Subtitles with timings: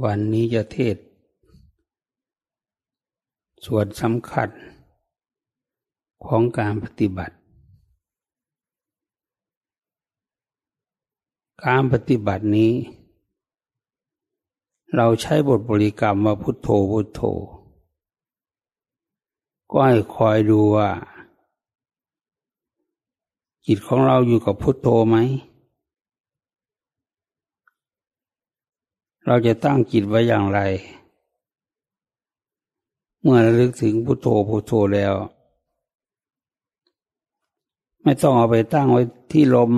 [0.00, 0.96] วันนี้จะเทศ
[3.66, 4.48] ส่วนสำคัญ
[6.26, 7.36] ของการปฏิบัติ
[11.64, 12.72] การปฏิบัตินี้
[14.96, 17.20] เราใช้บทบริกรรมว่าพุทโธพุทโธ
[19.70, 20.90] ก็ให้คอยดูว่า
[23.66, 25.16] จิตของเราอยู่กับพุทโธไหม
[29.32, 30.60] เราจะตั้งจิตไว้อย่างไร
[33.20, 35.14] เมื่อระลึกถึงพุโทโธพุโทโธแล้ว
[38.02, 39.72] ไม่ต้องเอาไปตั้งไว้ที่ลม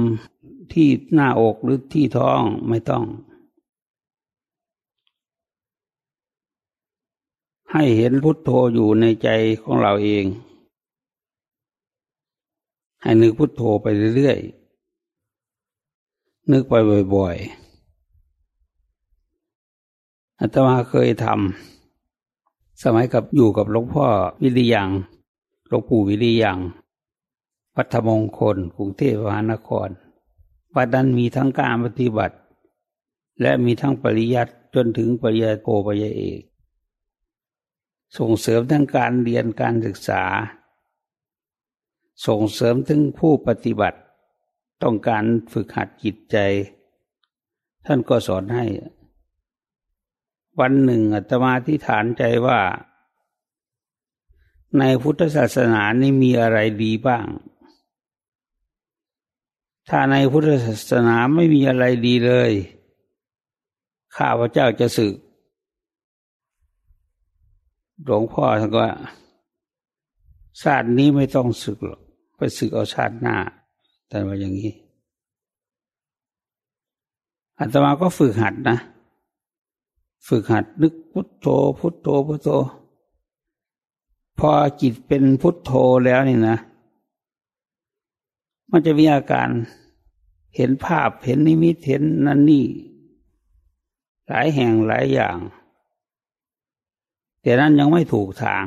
[0.72, 3.04] ที่หน้าอกหรือที่ท้องไม่ต้อง
[7.72, 9.28] ให้เห็นพุทโธอยู่ในใจ
[9.62, 10.24] ของเราเอง
[13.02, 13.86] ให้นึกพุทโธไป
[14.16, 16.74] เรื่อยๆนึกไป
[17.16, 17.63] บ่อย ๆ
[20.40, 24.06] อาตมาเคยทำสมัยกับอยู่กับหลวงพ่อ
[24.42, 24.90] วิริยัง
[25.68, 26.58] หลวงปู่วิริยัง
[27.76, 29.88] วัฒมงคลกรุงเทพมหานคร
[30.74, 32.36] วัดนั้นมีทั้งการปฏิบัติ
[33.40, 36.42] และมีทั้งปริยัติจนถึงปริญญาโทปริญญาเอก
[38.18, 40.22] ส่งเสริมทั้งการเรียนการศึกษา
[42.26, 43.98] ส่งเสริมถึงผู้ปฏิบัติ
[44.82, 46.36] ต้องการฝึกหัดจิตใจ
[47.86, 48.64] ท่านก็สอนให้
[50.60, 52.60] วันหนึ่งอาตมาที่ฐานใจว่า
[54.78, 57.26] ในพุทธศาสนานี่มีอะไรดีบ้าง
[59.88, 62.52] ถ้าในพุทธศาสนาไม่มีอะไรดีเลย
[64.16, 65.14] ข้าพเจ้าจะสึก
[68.04, 68.84] หลวงพ่อท่านก็
[70.62, 72.00] ชาตินี้ไม่ต้องสึกหรอก
[72.36, 73.36] ไปสึกเอาชาติหน้า
[74.08, 74.72] แต่ว่าอย่างนี้
[77.58, 78.78] อาตมาก็ฝึกหัดนะ
[80.28, 81.46] ฝึกหัดนึกพุทโธ
[81.78, 82.50] พุทโธพุทโธ
[84.38, 84.50] พอ
[84.80, 85.72] จิตเป็นพุทโธ
[86.04, 86.56] แล้วนี่นะ
[88.70, 89.48] มันจะมีอาการ
[90.56, 92.66] เห็นภาพเห็นนิมิตเห็นนั่นนี่
[94.28, 95.38] หลายแห่งหลายอย่าง
[97.42, 98.64] แต่นั้นยังไม่ถูกทาง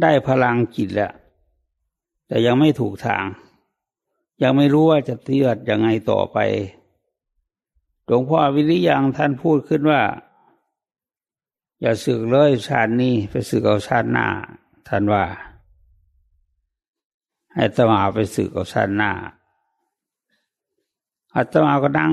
[0.00, 1.12] ได้พลังจิตแล้ว
[2.28, 3.24] แต่ยังไม่ถูกทาง
[4.42, 6.38] ยังไม่รู้ว่าจะเทียดยังไงต่อไป
[8.06, 10.02] หลวงพ่อวิริยังท่านพูดขึ้นว่า
[11.80, 14.26] อย่าสึกเลยชาตินี้ไปสึกเอาชาติหน้า
[14.88, 15.24] ท่านว่า
[17.54, 19.10] ให้ตมาไปสึกเอาชาติหน้า
[21.34, 22.12] อาตมาก็นั่ง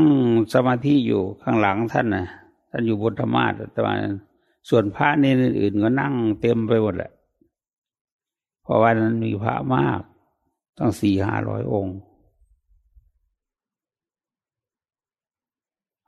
[0.53, 2.25] สมาธิอยู่ข้างหลังท่านนะ
[2.69, 3.93] ท่านอยู่บนธรรมาอาตมา
[4.69, 7.11] ส่วนพระนี่อื่นก็นั่งเต็มไปหมดแหละ
[8.63, 10.01] เพราะว่านั้นมีพระมาก
[10.77, 11.97] ตั้งสี่ห้าร้อยองค์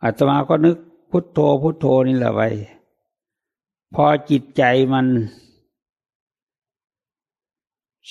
[0.04, 0.78] อาตมาก็นึก
[1.10, 2.42] พุทโธพุทโธนี่แหละไป
[3.94, 5.06] พอจิตใจมัน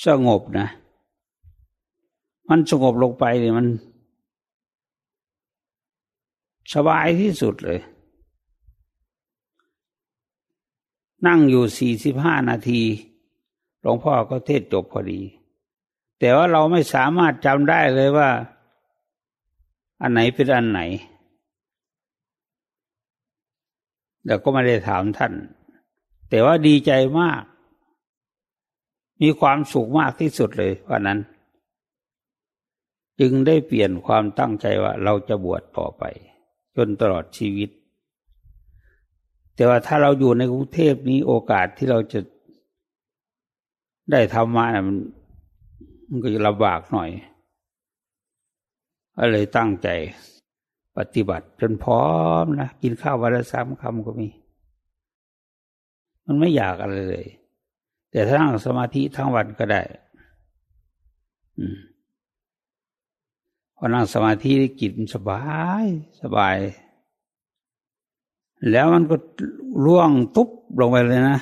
[0.04, 0.66] สงบนะ
[2.48, 3.66] มันสงบลงไปเนี่ยมัน
[6.72, 7.80] สบายที่สุดเลย
[11.26, 12.82] นั่งอยู่สี่สิบห้านาที
[13.80, 15.20] หลวงพ่อก็เทศจบพอดี
[16.18, 18.30] แต่ว่าเราไม่สามารถจำได้เลยว่า
[20.00, 20.80] อันไหนเป็นอันไหน
[24.24, 25.32] แต่ก็ไม่ได้ถามท่าน
[26.30, 27.42] แต่ว่าดีใจมาก
[29.22, 31.18] มีความสุขมากที่สุดเลยวันนั้น
[33.20, 36.04] จึงได้เปลี่ยนความตั้งใจว่าเราจะบวชต่อไป
[36.76, 37.70] จนตลอดชีวิต
[39.54, 42.20] แต่ว่าถ้าเราอยู่ในกรุงเทพนี้โอกาสที่เราจะ
[44.12, 44.96] ได้ทำมามัน
[46.08, 47.10] มันก็จะลำบากหน่อย
[49.16, 49.88] ก็เลยตั้งใจ
[50.96, 52.06] ปฏิบัติจนพร้อ
[52.42, 54.28] มนะกินข้าววันละสามคำก็มี
[56.24, 57.26] มันไม่อยากอะไรเลย
[58.10, 59.82] แต่ถ้านั่งสมาธิทั้งวันก็ได้
[63.76, 64.50] พอนั่งสมาธิ
[64.80, 65.42] จิตมันสบา
[65.82, 65.84] ย
[66.22, 66.56] สบาย
[68.70, 69.16] แล้วมันก็
[69.84, 70.48] ร่วงตุ๊บ
[70.80, 71.38] ลงไปเลยนะ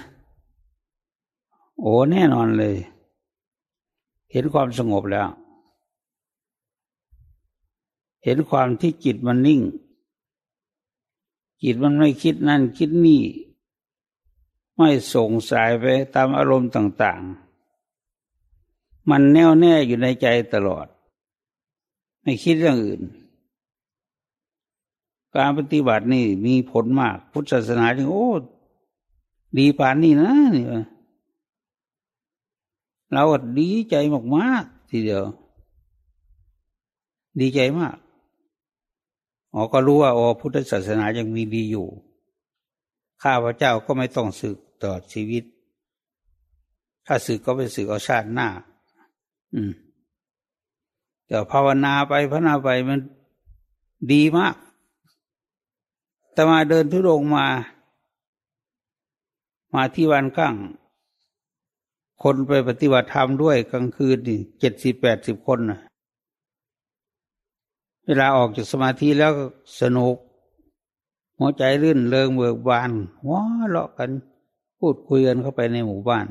[1.81, 2.77] โอ้แน่นอนเลย
[4.33, 5.27] เห็นความสงบแล้ว
[8.25, 9.61] เห็นความที่จิตมันนิ่ง
[11.63, 13.23] จิตมันไม่คิดนั่นคิดนี่
[14.77, 15.85] ไม่ส่งสายไป
[16.15, 17.23] ตามอารมณ์ต่าง
[18.01, 20.87] ๆ มันแน่วแน่อยู่ในใจตลอด
[22.23, 23.03] ไม่คิดเรื่องอื่น
[25.35, 28.29] การปฏิบัตินี่มีผลมาก พุทธศาสนาจึงโอ้
[29.59, 30.65] ดีปานนี่นะนี่
[33.13, 33.23] เรา
[33.59, 33.95] ดีใจ
[34.35, 35.25] มากๆทีเดียว
[37.41, 37.97] ดีใจมาก
[39.55, 41.87] อ๋อก็รู้ว่าโอ้พุทธศาสนายังมีดีอยู่
[43.23, 45.45] ข้าพเจ้าก็ไม่ต้องสึกตลอดชีวิต
[47.07, 48.49] ถ้าสึกก็ไปสึกเอาชาติหน้า
[49.55, 49.73] อืม
[51.27, 53.01] แต่ภาวนาไปพระนาไปมัน
[54.13, 54.57] ดีมาก
[56.33, 57.47] แต่มาเดินทุดงมา
[59.75, 60.55] มาที่วันข้าง
[62.23, 65.81] คนไปปฏิบัติธรรมด้วยกลางคืนนี่เจ็ดสิบแปดสิบคนนะ
[68.07, 69.33] เวลาออกจากสมาธิแล้ว
[69.81, 70.17] สนุก
[71.39, 72.91] หัวใจรื่นเริงเบิกบาน
[73.29, 74.11] ว้าเลาะกัน
[74.79, 76.27] พูดคุยกันเข้าไปในหมู่บ้าน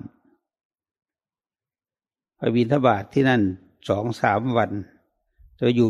[2.37, 3.41] ไปบินทบาทที่นั่น
[3.89, 4.71] สองสามวัน
[5.59, 5.89] จะอยู่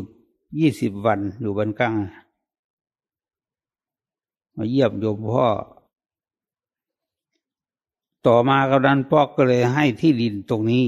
[0.59, 1.95] ยี่สิบวันอยู่บนกลาง
[4.55, 5.47] มาเยี่ยมโยมพ่อ
[8.25, 10.85] ต่อมากำนันพ่อก็เลยให้ที่ดินตรงนี้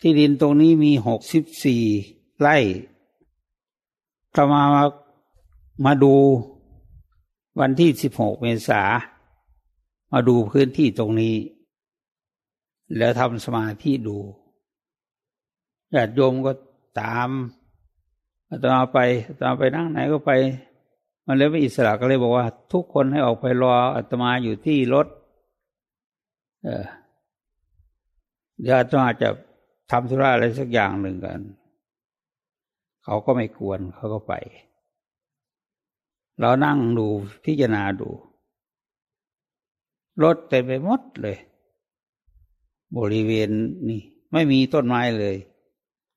[0.00, 1.82] ที่ดินตรงนี้มีหกสิบสี่
[2.40, 2.56] ไร่
[4.34, 4.62] ถ้ามา
[5.84, 6.14] มาดู
[7.60, 8.82] วันที่สิบหกเมษา
[10.12, 11.34] มาดูพื้นที่ตรงนี้
[12.96, 14.16] แล้วทำสมาธิดู
[15.94, 16.52] ญาติโยมก็
[17.00, 17.28] ตาม
[18.50, 20.32] อาตมาไปอาตมาไปนั่งไหนก็ไป
[21.26, 25.06] มันเลยไม่อิสระก็เลยบอกว่า ทุกคนให้ออกไปรออาตมาอยู่ที่รถ
[26.64, 26.86] เออ
[28.60, 29.28] เดี๋ยวอาตมาจะ
[29.90, 31.40] ทำธุระอะไรสักอย่างหนึ่งกัน
[33.08, 34.34] เขาก็ไม่กวนเขาก็ไป
[36.40, 37.06] เรานั่งดู
[37.44, 38.08] พิจารณาดู
[40.22, 41.38] รถเต็มไปหมดเลย
[42.96, 43.48] บริเวณ
[43.88, 44.00] นี่
[44.32, 45.36] ไม่มีต้นไม้เลย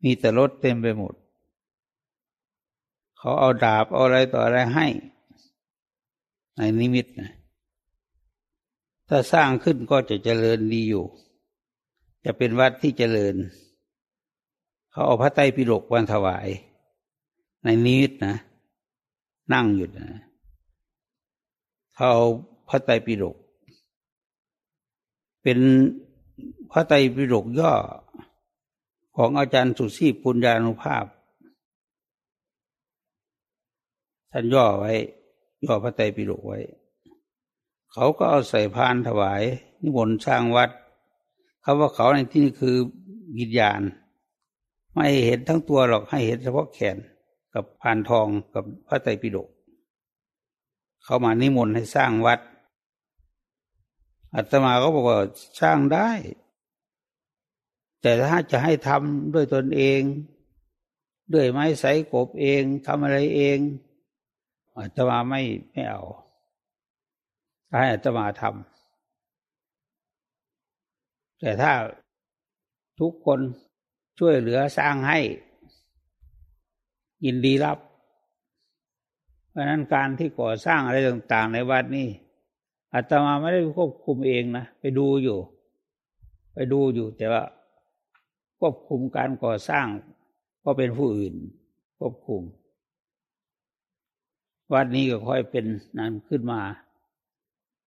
[0.04, 1.14] มีแต่รถเต็มไปหมด
[3.18, 4.88] เขาเอาดาบเอาอะไรต่ออะไรให้
[6.56, 7.32] ในนิมิตนะ
[9.08, 11.06] ถ้าสร้างขึ้นก็จะเจริญดีอยู่
[12.26, 13.36] จะเป็นวัดที่เจริญ
[14.92, 16.48] เขาเอาพระไตรปิฎกวันถวาย
[17.64, 18.36] ในนิมิตนะ
[19.54, 20.08] นั่งอยู่นะ
[21.96, 22.26] เขาเอา
[22.68, 23.36] พระไตรปิฎก
[25.44, 25.60] เป็น
[26.72, 27.74] พระไตรปิฎกย่อ
[29.16, 31.06] ของอาจารย์สุชีปุญญานุภาพ
[34.32, 34.94] ท่านย่อไว้
[35.66, 36.60] ย่อพระไตรปิฎกไว้
[37.94, 39.44] เขาก็เอาใส่พานถวาย
[39.82, 40.70] นิมนต์สร้างวัด
[41.62, 42.76] เขาว่าเขาในที่นี้คือ
[43.38, 43.82] วิญญาณ
[44.94, 46.98] ไม่เห็นทั้งตัวหรอกให้เห็นเฉพาะแขน
[47.54, 49.50] กับพานทองกับพระไตรปิฎก
[51.04, 52.40] เขามานิมนต์ให้สร้างวัด
[54.36, 55.20] อาตมาก็บอกว่า
[55.62, 56.10] สร้างได้
[58.02, 60.02] แต่ถ้าจะให้ทำด้วยตนเอง
[61.34, 63.58] ด้วยไม้ใสกบเองทำอะไรเอง
[64.76, 66.02] อาตมาไม่ไม่เอา
[67.80, 71.72] ให้อาตมาทำแต่ถ้า
[73.00, 73.40] ทุกคน
[74.20, 75.20] ช่วยเหลือสร้างให้
[77.26, 77.80] ยินดีรับ
[79.50, 82.08] เพราะนั้นการที่ก่อสร้างอะไรต่าง ๆ ในวัดนี่
[82.94, 85.38] อาตมาไม่ได้ควบคุมเองนะไปดูอยู่
[86.54, 87.44] ไปดูอยู่ แต่ว่า
[88.60, 89.88] ควบคุมการก่อสร้าง
[90.64, 91.36] ก็เป็นผู้อื่น
[92.00, 92.42] ควบคุม
[94.74, 95.66] วัดนี้ก็ค่อยเป็น
[96.00, 96.62] นั้นขึ้นมา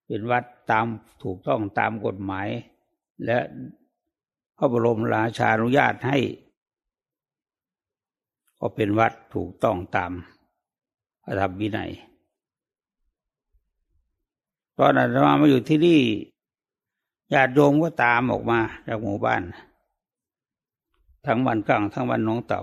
[0.06, 0.86] เป็นวัดตาม
[1.22, 2.48] ถูกต้องตามกฎหมาย
[3.24, 3.38] และ
[4.56, 6.18] พระบรมราชานุญาตให้
[8.64, 10.12] ก็เป็นวัดถูกต้องตาม
[11.24, 11.90] พระธรรมวินัย
[14.78, 16.00] ตอนนั้นมามาอยู่ที่นี่
[17.32, 19.42] ญาติโยมก็ตามออกมาจากหมู่บ้าน
[21.26, 22.62] ทั้งวันกลางทั้งวันน้องเต่า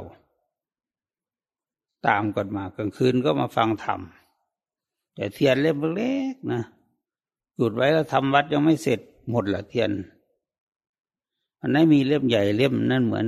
[2.08, 4.00] ตามกันมากลางคืนก็มาฟังธรรม
[5.16, 6.62] แต่เทียนเล่มเล็กนะ
[7.56, 9.92] หยุดไว้แล้วทำวัดยังไม่เสร็จหมดละเทียน
[11.60, 13.28] มันไม่มีเล่มใหญ่เล่มนั่นเหมือน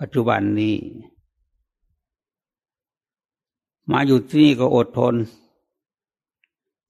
[0.00, 0.74] ปัจจุบันนี้
[3.90, 5.14] มาอยู่ที่นี่ก็อดทน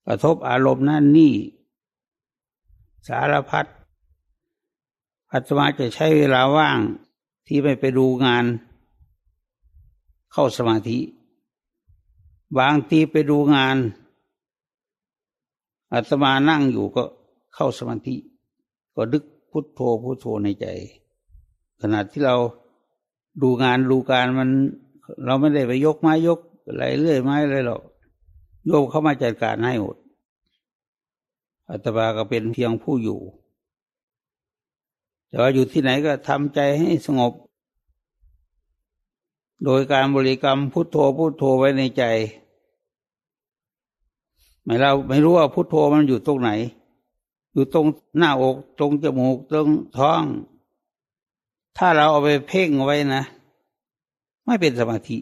[0.07, 1.35] กระทบอารมณ์นั่นนี่
[3.09, 3.67] สารพัด
[5.33, 6.79] อาตมาจะใช้เวลาว่าง
[7.47, 8.45] ที่ไม่ไปดูงาน
[10.33, 10.99] เข้าสมาธิ
[12.59, 13.77] บางทีไปดูงาน
[15.93, 17.05] อาตมานั่งอยู่ก็
[17.55, 18.17] เข้าสมาธิ
[18.95, 20.67] ก็ดึกพุทโธพุทโธในใจ
[21.81, 22.37] ขณะที่เรา
[23.43, 24.51] ดูงานดูการมัน
[25.25, 27.83] เราไม่ได้ไปยกไม้ยก อะไรเรื่อยไม้อะไรหรอก
[28.67, 29.97] โยมเข้ามาจัดการให้หมด
[31.69, 33.21] อาตมาก็เป็นเพียงผู้อยู่
[35.29, 37.33] แต่ว่าอยู่ที่ไหนก็ทำใจให้สงบ
[39.65, 42.05] โดยการบริกรรมพุทโธพุทโธไว้ในใจ
[44.65, 46.51] ไม่เราไม่รู้ว่าพุทโธมันอยู่ตรงไหน
[47.53, 47.87] อยู่ตรง
[48.19, 49.69] หน้าอกตรงจมูกตรง
[49.99, 50.23] ท้อง
[51.77, 53.23] ถ้าเราเอาไปเพ่งไว้นะ
[54.45, 55.19] ไม่เป็นสมาธิ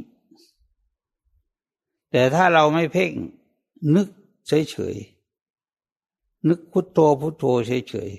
[2.16, 3.12] แต่ถ้าเราไม่เพ่ง
[3.94, 4.09] นึก
[4.47, 8.11] เฉยๆ นึกพุทโธพุทโธเฉย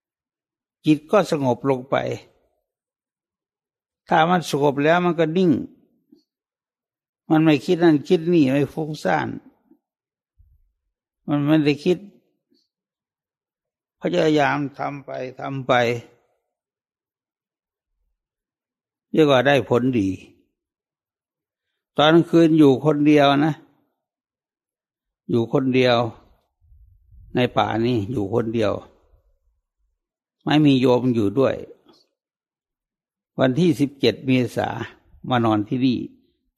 [0.00, 1.96] ๆ จิตก็สงบลงไป
[4.08, 5.50] ถ้ามันสงบแล้วมันก็นิ่ง
[7.30, 9.28] มันไม่คิดนั่นคิดนี่ไม่ฟุ้งซ่าน
[11.28, 11.98] มันไม่ได้คิด
[14.00, 15.10] พยายามทำไป
[15.40, 15.72] ทำไป
[19.12, 20.10] เรียกว่าได้ผลดี
[22.02, 23.54] ตอนคืนอยู่คนเดียวนะ
[25.30, 25.96] อยู่คนเดียว
[27.34, 28.72] ในป่านี่อยู่คนเดียว
[30.44, 31.54] ไม่มีโยมอยู่ด้วย
[33.38, 34.68] วันที่สิบเจ็ดเมษา
[35.28, 35.98] มานอนที่นี่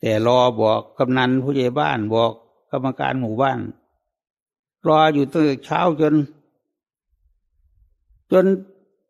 [0.00, 2.32] แต่รอบอกกำนันผู้ใหญ่บ้านบอก
[2.70, 3.58] กรรมการหมู่บ้าน
[4.86, 6.14] รออยู่ตั้งแต่เช้าจน
[8.32, 8.44] จน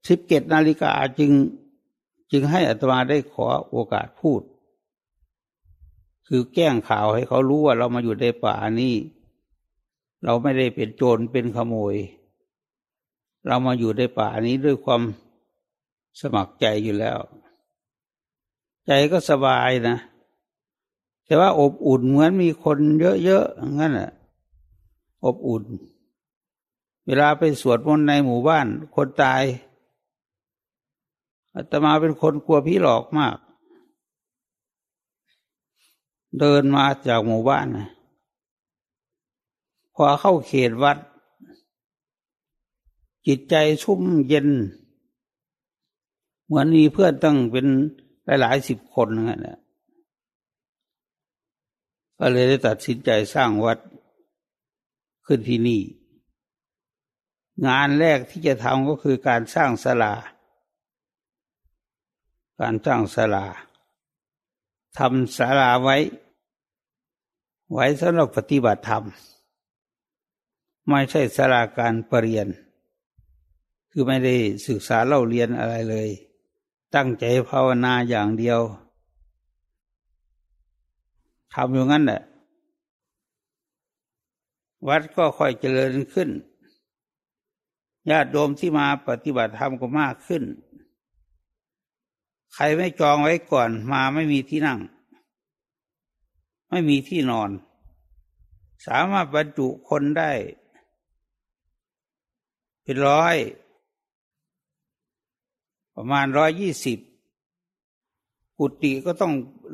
[0.09, 1.31] สิบเจ็ดนาฬิกาจึง
[2.33, 4.43] จึงให้อัตมาได้ขอโอกาสพูด
[6.35, 8.95] คือแก้งข่าวให้เขารู้ว่าเรามาอยู่ในป่านี้
[10.25, 11.95] เราไม่ได้เป็นโจรเป็นขโมย
[13.47, 15.03] เรามาอยู่ในป่านี้ด้วยความ
[16.21, 17.19] สมัครใจอยู่แล้ว
[18.87, 19.97] ใจก็สบายนะ
[21.25, 22.79] แต่ว่าอบอุ่นเหมือนมีคน
[23.25, 24.11] เยอะๆงั้นแหละ
[25.25, 25.65] อบอุ่น
[27.07, 29.43] เวลาไปสวดมนต์ในหมู่บ้าน คนตาย
[31.55, 33.37] อาตมาเป็นคนกลัวผีหลอกมาก
[36.39, 37.89] เดินมาจากหมู่บ้านนะ
[39.95, 40.99] พอเข้าเขตวัด
[43.27, 44.49] จิตใจชุ่มเย็น
[46.45, 47.67] เหมือนมีเพื่อนตั้งเป็น
[48.25, 49.59] หลายหลายสิบคนนั่นแหละ
[52.19, 53.79] ก็เลยได้ตัดสินใจสร้างวัด
[55.27, 55.83] ขึ้นที่นี่
[57.67, 60.15] งานแรกที่จะทำก็คือการสร้างศาลา
[62.61, 63.47] การสร้างศาลา
[64.99, 65.97] ทำศาลาไว้
[67.73, 69.05] ไว้สำหรับปฏิบัติธรรม
[70.89, 72.49] ไม่ใช่ศาลาการปรริญญา
[73.91, 74.35] คือไม่ได้
[74.67, 76.09] ศึกษาเล่าเรียนอะไรเลย
[76.95, 78.61] ตั้งใจภาวนาอย่างเดียว
[81.55, 82.23] ทำอย่างนั้นแหละ
[84.89, 86.29] วัดก็ค่อยเจริญขึ้น
[88.11, 90.43] ญาติโยมที่มาปฏิบัติธรรมก็มากขึ้น
[92.55, 94.79] ใครไม่จองไว้ก่อนมาไม่มีที่นั่ง
[96.73, 97.51] ไม่มีที่นอน
[98.87, 100.33] สามารถบรรจุคนได้
[102.83, 103.37] เป็นร้อย
[105.95, 106.99] ประมาณร้อยยี่สิบ
[108.59, 109.33] กุฏิก็ต้อง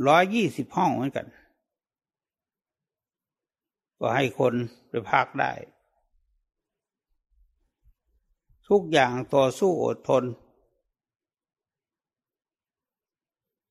[0.08, 1.26] ร้อยยี่สิบห้องเหมือนกัน
[3.98, 4.54] ก็ให้คน
[4.88, 5.52] ไปพักได้
[8.68, 10.24] ทุกอย่างต่อสู้อดทน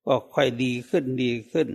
[0.05, 1.69] ก็ค่อยดีขึ้นดีขึ้น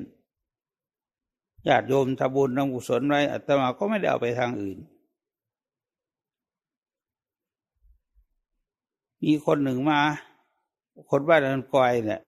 [1.68, 4.78] ญาติโยมทำบุญทำกุศลไว้อาตมาก็ไม่ได้เอาไปทางอื่น
[9.22, 10.00] มีคนหนึ่งมา
[11.10, 12.20] คนบ้านนันกอยเนี่ย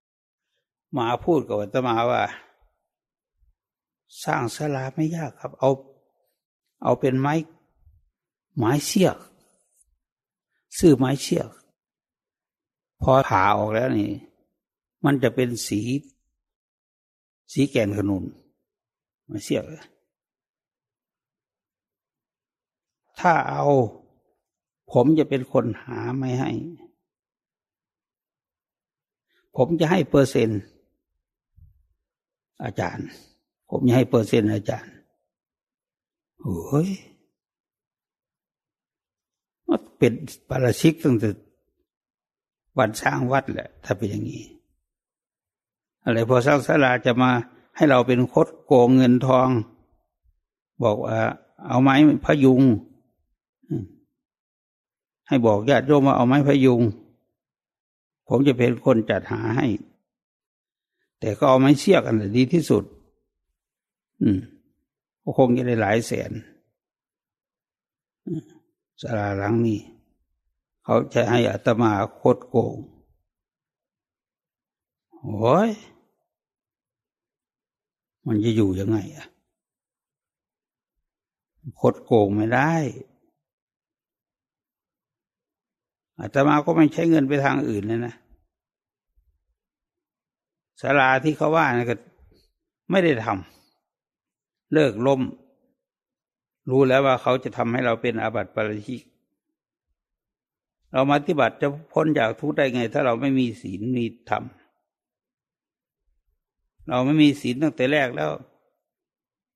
[0.97, 2.23] มาพูดกับอาตมาว่า
[4.25, 5.71] สร้างศาลาไม่ยากครับ เอา
[6.83, 7.35] เอาเป็นไม้
[8.57, 9.17] ไม้เสียก
[10.79, 11.51] ซื้อไม้เสียก
[13.03, 14.11] พอผ่าออกแล้วนี่
[15.05, 15.81] มันจะเป็นสี
[17.53, 18.25] สีแก่นขนุน
[19.31, 19.65] มาเสียบ
[23.21, 23.65] ถ้าเอา
[24.93, 26.51] ผมจะเป็นคนหาไม่ให้
[29.57, 30.61] ผมจะให้เปอร์เซ็นต์
[32.65, 33.09] อาจารย์
[33.71, 34.95] ผมจะให้เปอร์เซ็นต์อาจารย์
[36.41, 36.89] โอ้ย
[39.69, 40.13] มันเป็น
[40.49, 41.31] ปาราชิกตั้งแต่
[42.79, 44.45] วันสร้างวัดแหละ ถ้าเป็นอย่างนี้
[46.05, 47.31] อะไรพอสร้างศาลาจะมา
[47.77, 49.49] ให้เราเป็นคดโกงเงินทอง
[50.83, 51.19] บอกว่า
[51.67, 52.63] เอาไม้พยุง
[55.29, 56.81] ให้บอกญาติโยมว่าเอาไม้พยุง
[58.29, 59.67] ผมจะเป็นคนจัดหาให้
[61.21, 62.85] แต่ก็เอาไม้เสียกันดีที่สุด
[64.21, 64.39] อืม
[65.23, 66.33] ก็คงจะได้หลายแสน
[69.01, 69.81] สาราหลังนี้
[70.85, 72.77] เขาจะให้อัตมาโคดโกง
[75.21, 75.71] โอ้ย
[78.27, 79.27] มันจะอยู่ยังไงอะ
[81.81, 82.73] คดโกงไม่ได้
[86.19, 88.15] อาตมาก็ไม่ใช้เงินไปทางอื่นเลยนะ
[90.81, 91.97] ศาลาที่เขาว่านะก็
[92.91, 95.21] ไม่ได้ทำเลิกล้ม
[96.71, 99.03] รู้แล้วว่าเขาจะทำให้เราเป็นอาบัติปราชิก
[100.93, 104.43] เรามาปฏิบัติจะพ้นจากทุกข์ได้ไง ถ้าเราไม่มีศีลมีธรรม
[106.89, 108.31] เราไม่มีศีลตั้งแต่แรกแล้ว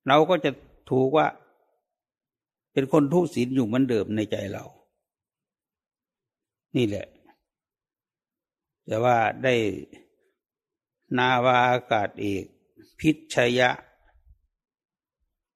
[0.07, 0.51] เราก็จะ
[0.89, 1.27] ถูกว่า
[2.73, 4.65] เป็นคนทุศีลอยู่เหมือนเดิมในใจเรา
[6.75, 7.07] นี่แหละ
[8.85, 9.55] แต่ว่าได้
[11.17, 12.43] นาวาอากาศเอก
[12.99, 13.69] พิชยะ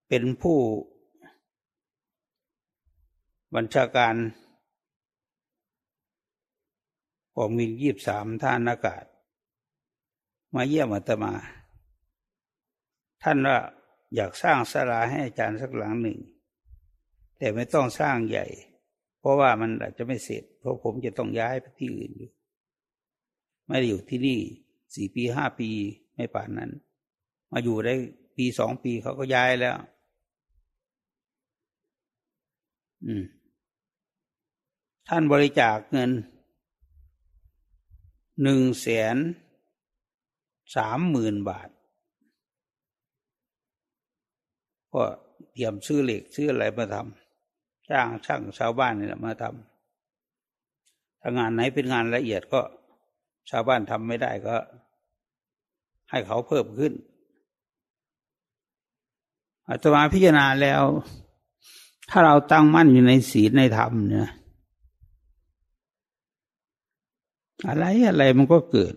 [0.08, 0.60] เป็นผู้
[3.56, 4.16] บัญชาการ
[7.36, 9.04] ของมินยีบสามท่านอากาศ
[10.56, 11.34] มาเยี่ยมอาตมา
[13.24, 13.58] ท่านว่า
[14.16, 16.20] อยากสร้างศาลาให้อาจารย์สักหลังหนึ่ง
[17.38, 18.46] แต่ไม่ต้องสร้างใหญ่
[19.20, 22.32] เพราะว่ามันอาจจะไม่เสร็จ เพราะผมจะต้องย้ายไปที่อื่นอยู่
[23.68, 24.40] ไม่ได้อยู่ที่นี่
[24.96, 25.70] สี่ปีห้าปี
[26.16, 26.72] ไม่ป่านนั้น
[27.52, 27.94] มาอยู่ได้
[28.38, 29.76] ปีสองปีเขาก็ย้ายแล้ว
[33.06, 33.24] อืม
[35.08, 36.12] ท่านบริจาคเงิน
[38.44, 39.18] หนึ่งแสน
[40.76, 41.70] สามหมื่นบาท
[44.94, 45.04] ก็
[45.52, 52.62] เตรียมซื้อเหล็กซื้ออะไรมาทำจ้างช่างชาวบ้านนี่แหละมาทำถ้างานไหนเป็นงานละเอียดก็
[53.50, 54.56] ชาวบ้านทำไม่ได้ก็
[56.10, 56.94] ให้เขาเพิ่มขึ้น
[59.68, 60.84] อาตมาพิจารณาแล้ว
[62.10, 64.30] ถ้าเราตั้งมั่นอยู่ในศีลในธรรมเนี่ย
[67.68, 68.94] อะไรอะไรมันก็เกิด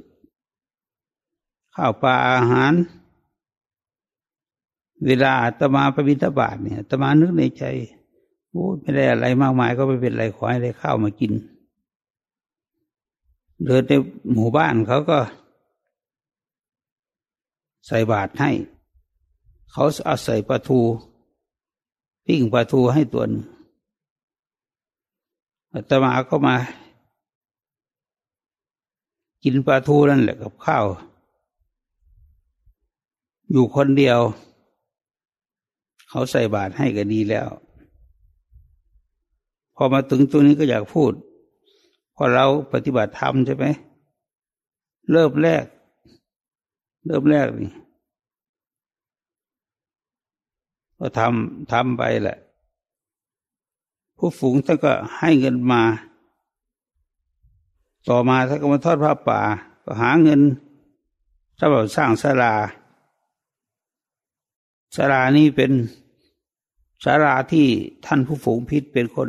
[1.74, 2.72] ข้าวปลาอาหาร
[5.04, 7.64] เวลาอาตมาไปบิณฑบาตเนี่ยอาตมานึกในใจ
[8.50, 11.32] โอ้ไม่ได้อะไรมากมายก็ไม่เป็นไรขอให้ได้ข้าวมากิน
[13.64, 13.92] เดินใน
[14.32, 15.18] หมู่บ้านเขาก็
[17.86, 18.50] ใส่บาตรให้
[19.70, 20.80] เขาเอาใส่ปลาทู
[22.26, 23.44] ปิ้งปลาทูให้ตัวนึง
[25.72, 26.56] อาตมาก็มา
[29.42, 30.84] กินปลาทูนั่นแหละกับข้าว
[33.50, 34.20] อยู่คนเดียว
[36.16, 37.48] เขาใส่บาตรให้ก็ดีแล้ว
[39.76, 41.12] พอมาถึงตัวนี้ก็อยากพูด
[42.16, 43.66] พอเราปฏิบัติธรรมใช่ไหม
[45.10, 45.64] เริ่มแรก
[47.06, 47.72] เริ่มแรกนี่
[50.98, 52.38] ก็ทำทำไปแหละ
[54.18, 55.82] ผู้ฝูงท่านก็ให้เงินมา
[58.08, 59.40] ต่อมาถ้าก็มาทอดผ้าป่า
[59.84, 60.40] ก็หาเงิน
[61.58, 62.54] สำหรับสร้างศาลา
[64.96, 65.72] ศาลานี้เป็น
[67.04, 67.66] ศาลาที่
[68.06, 69.28] ท่านผู้ฝูงพิษเป็นคน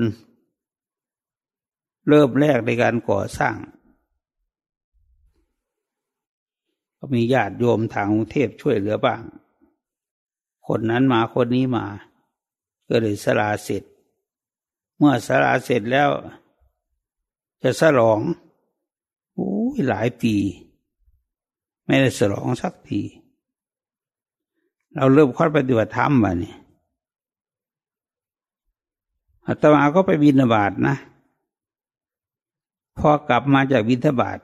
[2.08, 3.56] เริ่มแรกในการก่อสร้าง
[6.98, 9.22] ก็มีญาติโยมทางกรุงเทพช่วยเหลือบ้าง
[10.68, 11.86] คนนั้นมาคนนี้มา
[12.88, 13.84] ก็เลยศาลาเสร็จ
[14.98, 16.10] เมื่อศาลาเสร็จแล้ว
[17.64, 18.20] จะสลอง
[19.34, 20.36] โอ้ยหลายปี
[21.86, 23.02] ไม่ได้สลองสักที
[24.94, 26.58] เราเริ่มค่อปฏิบัติธรรมมาเนี่ย
[29.48, 30.96] อาตมาก็ไปบินบาตนะ
[33.00, 34.38] พอกลับมาจากบินทบาท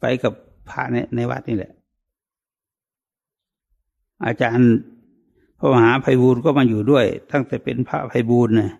[0.00, 0.32] ไปกับ
[0.70, 1.72] พระในในวัดนี่แหละ
[4.24, 4.70] อาจารย์
[5.58, 8.70] พระมหาภัยบูรณ์ก็มาอยู่ด้วย ตั้งแต่เป็นพระภัยบูรณ์นะ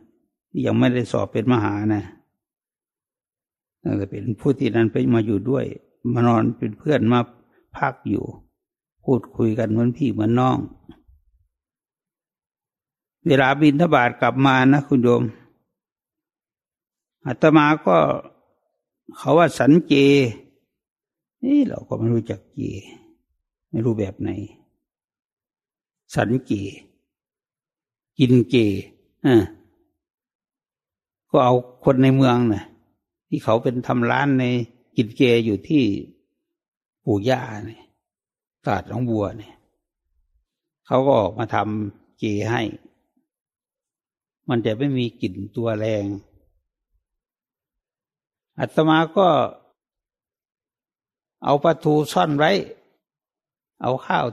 [0.64, 2.02] ยังไม่ได้สอบเป็นมหานะ
[3.82, 5.64] นั่เป็นผู้ที่นั้นไปมาอยู่ด้วย
[6.12, 7.20] มานอนเป็นเพื่อนมา
[7.76, 8.24] พักอยู่
[9.04, 10.58] พูดคุยกันเหมือนพี่เหมือนน้อง
[13.26, 15.22] เวลาบินทบาทกลับมานะคุณโยม
[17.26, 17.96] อาตมาก็
[19.16, 19.94] เขาว่าสันเจ
[21.44, 22.60] นี่เราก็ไม่รู้จักเจ
[23.70, 24.30] ไม่รู้แบบไหน
[26.14, 26.52] สันเจ
[28.18, 28.56] กินเจ
[29.26, 29.44] อ่า
[31.30, 32.64] ก็เอาคนในเมืองนะ่ะ
[33.28, 34.44] ที่เขาเป็นทำร้านใน
[34.96, 35.82] กินเกอยู่ที่
[37.04, 37.82] ปู่ย่าเนี่ย
[38.64, 39.54] ตาดน้องบัวเนี่ย
[40.86, 42.62] เขาก็ออกมาทำเกให้
[44.48, 46.04] มันจะไม่มีกลิ่นตัวแรง
[48.58, 49.28] อัตมาก็
[51.44, 52.50] เอาปลาทูซ่อนไว้
[53.82, 54.24] เอาข้าว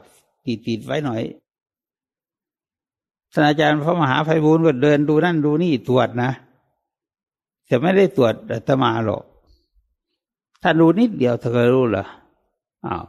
[0.45, 1.21] ติดติดไว้หน่อย
[3.31, 6.31] ท่านอาจารย์พระมหาไพบูลก็เดินดูนั่นดูนี่ตรวจนะ
[7.65, 9.23] แต่ไม่ได้ตรวจอาตมาหรอก
[10.62, 12.05] ถ้ารู้นิดเดียวเธอรู้เหรอ
[12.86, 13.05] อ้าว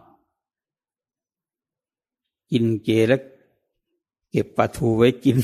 [2.51, 3.22] กินเจแล้ว
[4.31, 5.38] เก็บปลาทูไว้กิน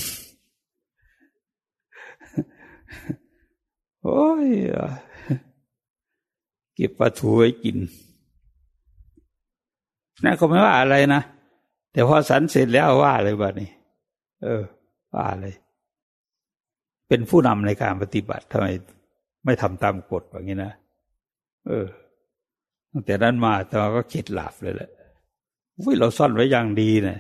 [4.02, 4.46] โอ้ย
[6.78, 7.76] เก็บปลาทูไว้กิน
[10.24, 11.22] นั่นก็ไม่ว่าอะไรนะ
[11.92, 13.70] แต่พอสันเสร็จแล้วว่าอะไรบ้านี่
[14.42, 14.62] เออ
[15.12, 15.46] ว่าอะไร
[17.08, 18.66] เป็นผู้นำในการปฏิบัติทำไม
[19.44, 20.72] ไม่ทำตามกฎแบบนี้นะ
[21.66, 21.86] เออ
[22.90, 24.90] ตั้งแต่นั้นมาตอก็คิดหลับเลยแหละ
[25.78, 27.18] อุ้ยเราซ่อนไว้อย่างดีเนะ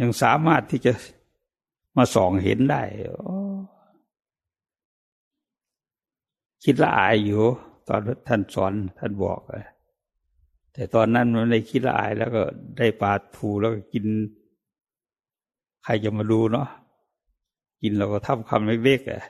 [0.00, 0.92] ยังสามารถที่จะ
[1.96, 2.82] มาส่องเห็นได้
[6.64, 7.42] คิดละอายอยู่
[7.88, 9.64] ตอนท่านสอนท่านบอกเลย
[10.72, 12.42] แต่ตอนนั้นมันได้คิดละอายแล้วก็
[12.78, 14.06] ได้ปลาทูแล้วก็กิน
[15.84, 16.68] ใครจะมาดูเนาะ
[17.82, 19.22] กินเราก็ทำคำเล็กๆอะ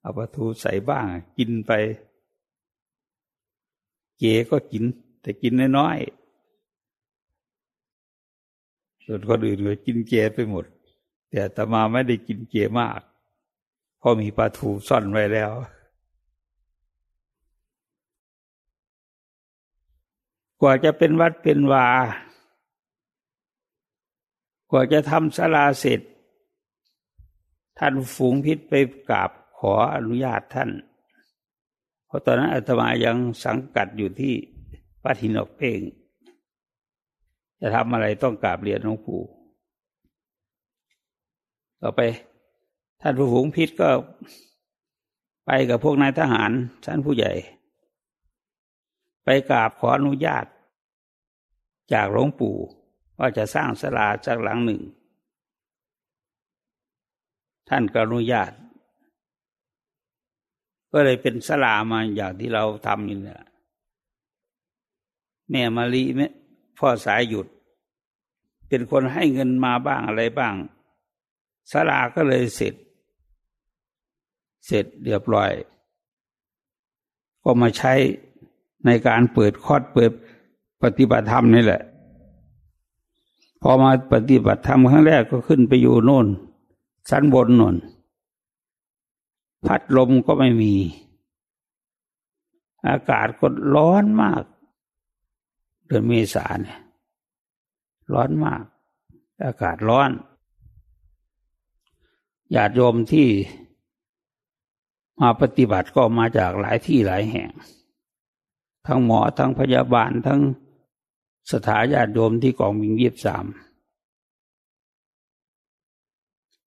[0.00, 1.04] เอาปลาทูใส่บ้าง
[1.38, 1.72] กินไป
[4.18, 4.84] เก๋ก็กิน
[5.22, 6.22] แต่กินน้อยๆ
[9.04, 10.64] ส่วนคนอื่นก็กินเจไปหมด
[11.30, 13.00] แต่ตมาไม่ได้กินเจมาก
[13.98, 15.52] เพราะมีปลาทูซ่อนไว้แล้ว
[20.64, 21.88] กว่าจะเป็นวัดเป็นวา
[24.70, 26.00] กว่าจะทำศาลาเสร็จ
[27.78, 28.72] ท่านฝูงพิษไป
[29.08, 30.70] กราบขออนุญาตท่าน
[32.06, 34.34] เพราะตอนนั้นอาตมายังสังกัดอยู่ที่
[35.02, 35.80] ปัทินอกเพ่ง
[37.60, 39.22] จะทำอะไรต้องกราบเรียนหลวงปู่
[41.80, 42.00] ต่อไป
[43.00, 43.90] ท่านผู้ฝูงพิษก็
[45.46, 46.50] ไปกับพวกนายทหาร
[46.84, 47.32] ท่านผู้ใหญ่
[49.24, 50.46] ไปกราบขออนุญาต
[51.92, 52.56] จากหลวงปู่
[53.18, 54.82] ว่าจะสร้างศาลาจากหลังหนึ่ง
[57.68, 58.52] ท่านก็อนุญาต
[60.92, 63.42] ก็เลยเป็นศาลามาอย่างที่เราทำอยู่เนี่ย
[65.50, 66.28] แม่มาลีแม่
[66.78, 67.46] พ่อสายหยุด
[68.68, 70.54] เป็นคนให้เงินมาบ้างอะไรบ้าง
[71.70, 72.74] ศาลาก็เลยเสร็จ
[74.66, 75.52] เสร็จเรียบร้อย
[77.42, 77.92] ก็มาใช้
[78.84, 80.10] ในการเปิดคอดเปิด
[80.82, 81.82] ปฏิบัติธรรมนี่แหละ
[83.62, 86.26] พอมาปฏิบัติธรรมครั้งแรกก็ขึ้นไปอยู่โน่น
[87.10, 87.76] ชั้นบนนน
[89.66, 90.74] พัดลมก็ไม่มี
[92.88, 94.42] อากาศก็ร้อนมาก
[95.86, 96.80] เดือนเมษาเนี่ย
[98.12, 98.62] ร้อนมาก
[99.44, 100.10] อากาศร้อน
[102.54, 103.28] ญาติโยมที่
[105.20, 107.50] มาปฏิบัติก็มาจากหลายที่หลายแห่ง
[108.86, 110.40] ทั้งหมอทั้งพยาบาลทั้ง
[111.52, 113.44] สถาญาติโยมที่กองวิงยีบสาม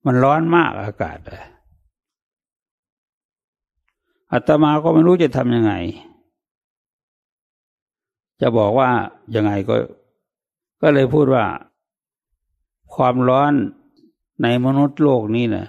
[0.05, 1.45] มันร้อนมากอากาศเลย
[4.31, 5.73] อาตมาก็ไม่รู้จะทำยังไง
[8.41, 8.89] จะบอกว่า
[9.35, 9.75] ยังไงก็
[10.81, 11.45] ก็เลยพูดว่า
[12.95, 13.53] ความร้อน
[14.41, 15.67] ในมนุษย์โลกนี้นะ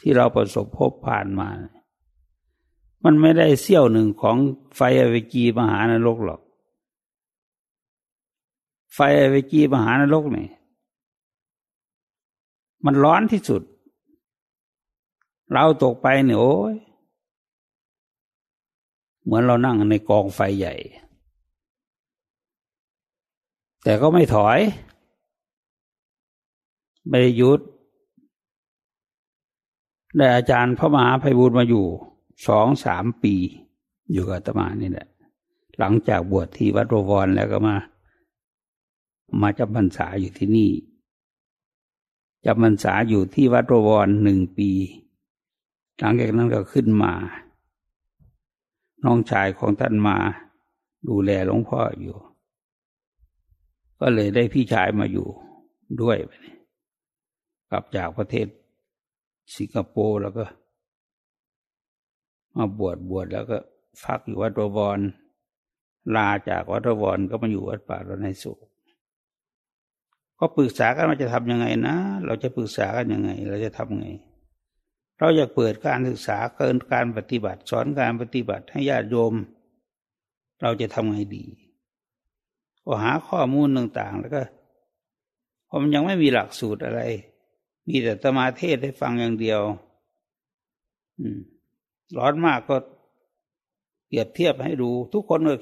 [0.00, 1.48] ที่เราประสบพบผ่านมา
[3.04, 4.36] มันไม่ได้เสี้ยวหนึ่งของ
[4.76, 6.40] ไฟอเวจีมหานรกหรอก
[8.94, 10.48] ไฟอเวจีมหานรกนี่
[12.84, 13.62] มันร้อนที่สุด
[15.52, 16.74] เราตกไปเนี่ยโอ้ย
[19.22, 20.74] เหมือนเรานั่งในกองไฟใหญ่
[23.82, 24.58] แต่ก็ไม่ถอย
[27.08, 27.60] ไม่หยุด
[30.16, 31.86] ได้อาจารย์พระมหาภัยบูรมาอยู่
[32.46, 33.34] สองสามปี
[34.12, 35.08] อยู่กับตมานี่แหละ
[35.78, 37.76] หลังจากบวชที่วัดโรวรแล้วก็มา
[39.40, 40.70] มาจำพรรษาอยู่ที่นี่
[42.44, 44.70] จำพรรษาอยู่ที่วัดโรวรหนึ่งปี
[45.98, 47.12] หลังจากนั้นก็ขึ้นมา
[49.04, 50.16] น้องชายของท่านมา
[51.08, 52.16] ดูแลหลวงพ่ออยู่
[54.00, 55.28] ก็เลยได้พี่ชายมาอยู่
[56.02, 56.16] ด้วย
[57.70, 58.46] กลับจากประเทศ
[59.56, 60.44] สิงคโปร์แล้วก็
[62.56, 63.58] มาบวชบวชแล้วก็
[64.02, 64.98] ฟักอยู่วัดวร
[66.16, 68.58] ลาจากวัดวรก็มาอยู่วัดป่าเราในสุข
[70.38, 74.06] ก็ปรึกษากันว่าจะทำยังไงนะ เราจะปรึกษากันยังไง เราจะทำไง
[75.18, 79.34] เราอยากเปิดการศึกษาเกินการปฏิบัติ สอนการปฏิบัติให้ญาติโยม
[80.62, 81.44] เราจะทำไงดี
[82.84, 84.42] ก็หาข้อมูลต่างๆ แล้วก็
[85.70, 87.00] ผมยังไม่มีหลักสูตรอะไร
[87.88, 89.60] มีแต่ตมาเทศให้ฟังอย่างเดียว
[91.20, 91.40] อืม
[92.18, 92.76] ร้อนมากก็
[94.06, 95.58] เปรียบเทียบให้ดู ทุกคนเลย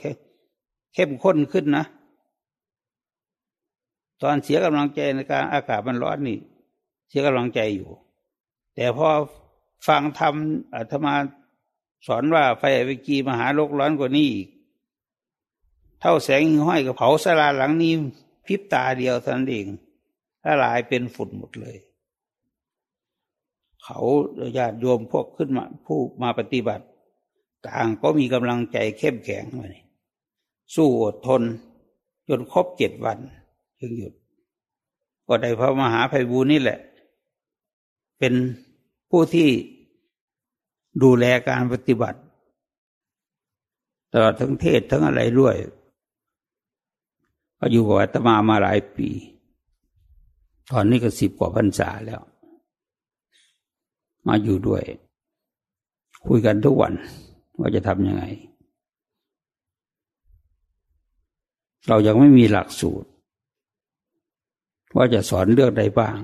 [0.94, 1.84] เข้มข้นขึ้นนะ
[4.22, 6.38] ตอนเสียกำลังใจในการอากาศมันร้อนนี่
[7.08, 7.90] เสียกำลังใจอยู่
[8.74, 9.08] แต่พอ
[9.86, 11.14] ฟังทำอาตมา
[12.06, 14.48] สอนว่าไฟวิกีมหาโลกร้อนกว่านี้อีก
[16.00, 17.92] เท่าแสงห้อยกับเผาสลาหลังนี้
[18.46, 19.66] พิบตาเดียวท่านเอง
[20.44, 21.76] ละลายเป็นฝุ่นหมดเลย
[23.84, 23.98] เขา
[24.56, 26.84] ญาติโยมพวกขึ้นมาผู้มาปฏิบัติ
[27.66, 29.78] ต่างก็มีกำลังใจเข้มแข็งเลย
[30.74, 31.42] สู้อดทน
[32.28, 33.18] จนครบเจ็ดวัน
[33.80, 34.12] จึงหยุด
[35.26, 36.78] ก็ได้พระมหาภัยบูนี่แหละ
[38.18, 38.34] เป็น
[39.10, 39.48] ผู้ที่
[41.02, 42.20] ดูแลการปฏิบัติ
[44.12, 45.56] ตลอดทั้งเทศทั้งอะไรด้วย
[47.58, 49.08] ก็อยู่กับอาตมามาหลายปี
[50.70, 52.22] ตอนนี้ก็สิบกว่าพรรษาแล้ว
[54.26, 54.82] มาอยู่ด้วย
[56.26, 56.92] คุยกันทุกวัน
[57.58, 58.24] ว่าจะทำยังไง
[61.88, 63.08] เรายังไม่มีหลักสูตร
[64.96, 66.16] ว่าจะสอนเรื่องใดบ้าง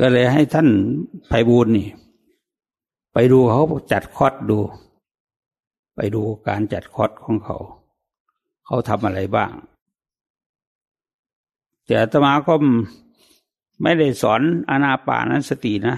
[0.00, 0.68] ก็เลยให้ท่าน
[1.28, 1.88] ไพบูลนี่
[3.12, 3.62] ไปดูเขา
[3.92, 4.58] จัดคอร์ดดู
[5.96, 7.56] ไปดูการจัดคอร์ดของเขา
[8.66, 9.52] เขาทำอะไรบ้าง
[11.84, 12.54] แต่อาตมาก็
[13.82, 15.96] ไม่ได้สอนอนาปานสตินะ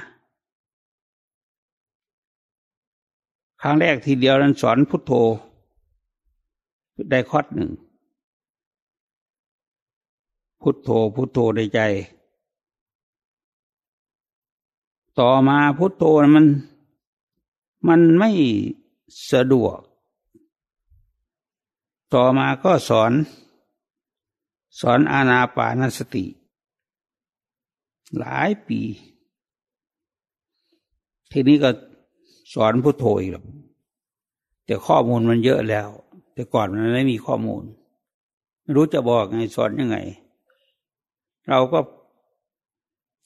[3.60, 5.12] ครั้งแรกทีเดียวนั้นสอนพุทโธ
[7.10, 7.70] ได้คอดหนึ่ง
[10.60, 11.80] พุทโธพุทโธในใจ
[15.18, 16.46] ต่อมาพุทโธมัน
[17.88, 18.30] มันไม่
[19.32, 19.78] สะดวก
[22.14, 23.12] ต่อมาก็สอน
[24.80, 26.24] สอนอาณาปานสติ
[28.18, 28.80] หลายปี
[31.32, 31.70] ทีนี้ก็
[32.54, 33.44] สอนพุทโธอีกแล้ว
[34.66, 35.88] แต่ข้อมูลมันเยอะแล้ว
[36.34, 37.62] แต่ก่อนมันไม่มีข้อมูล
[38.62, 39.96] ไม่รู้จะบอกไงสอนยังไง
[41.48, 41.78] เราก็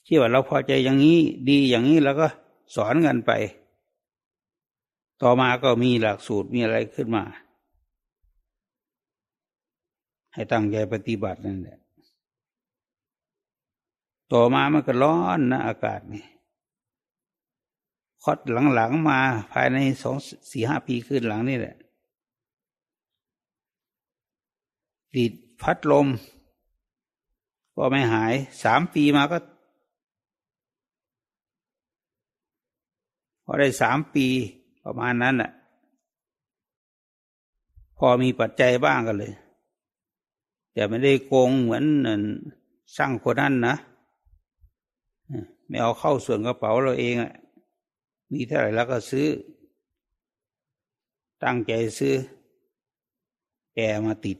[0.05, 1.19] คิดว่าเราพอใจอย่างนี้
[1.49, 2.27] ดีอย่างนี้แล้วก็
[2.75, 3.31] สอนกันไป
[5.21, 7.23] ต่อมาก็มีหลักสูตรมีอะไรขึ้นมา
[10.33, 11.79] ให้ตั้งใจปฏิบัตินั่นแหละ
[14.33, 16.25] ต่อมามันก็ร้อนนะอากาศนี่
[18.23, 18.39] คอด
[18.75, 19.19] หลังๆมา
[19.51, 20.17] ภายในสอง
[20.51, 21.75] สี่ห้าปีขึ้นหลังนี่แหละ
[25.13, 26.07] ติดพัดลม
[27.75, 28.33] ก็ไม่หาย
[28.63, 29.37] สามปีมาก็
[33.43, 34.27] พอได้สามปี
[34.83, 35.51] ประมาณนั้นแหละ
[37.97, 39.33] พอมีปัจจัยบ้างกันเลย
[40.73, 41.85] แต่ไม่ได้โกงเหมือน
[42.97, 43.75] สร้างคนนั้นนะ
[45.67, 47.33] ไม่เอาเข้าส่วนกระเป๋าเราเองอะ
[48.31, 49.27] มีเท่าไหร่แล้วก็ซื้อ
[51.43, 52.15] ตั้งใจซื้อ
[53.75, 54.37] แอร์มาติด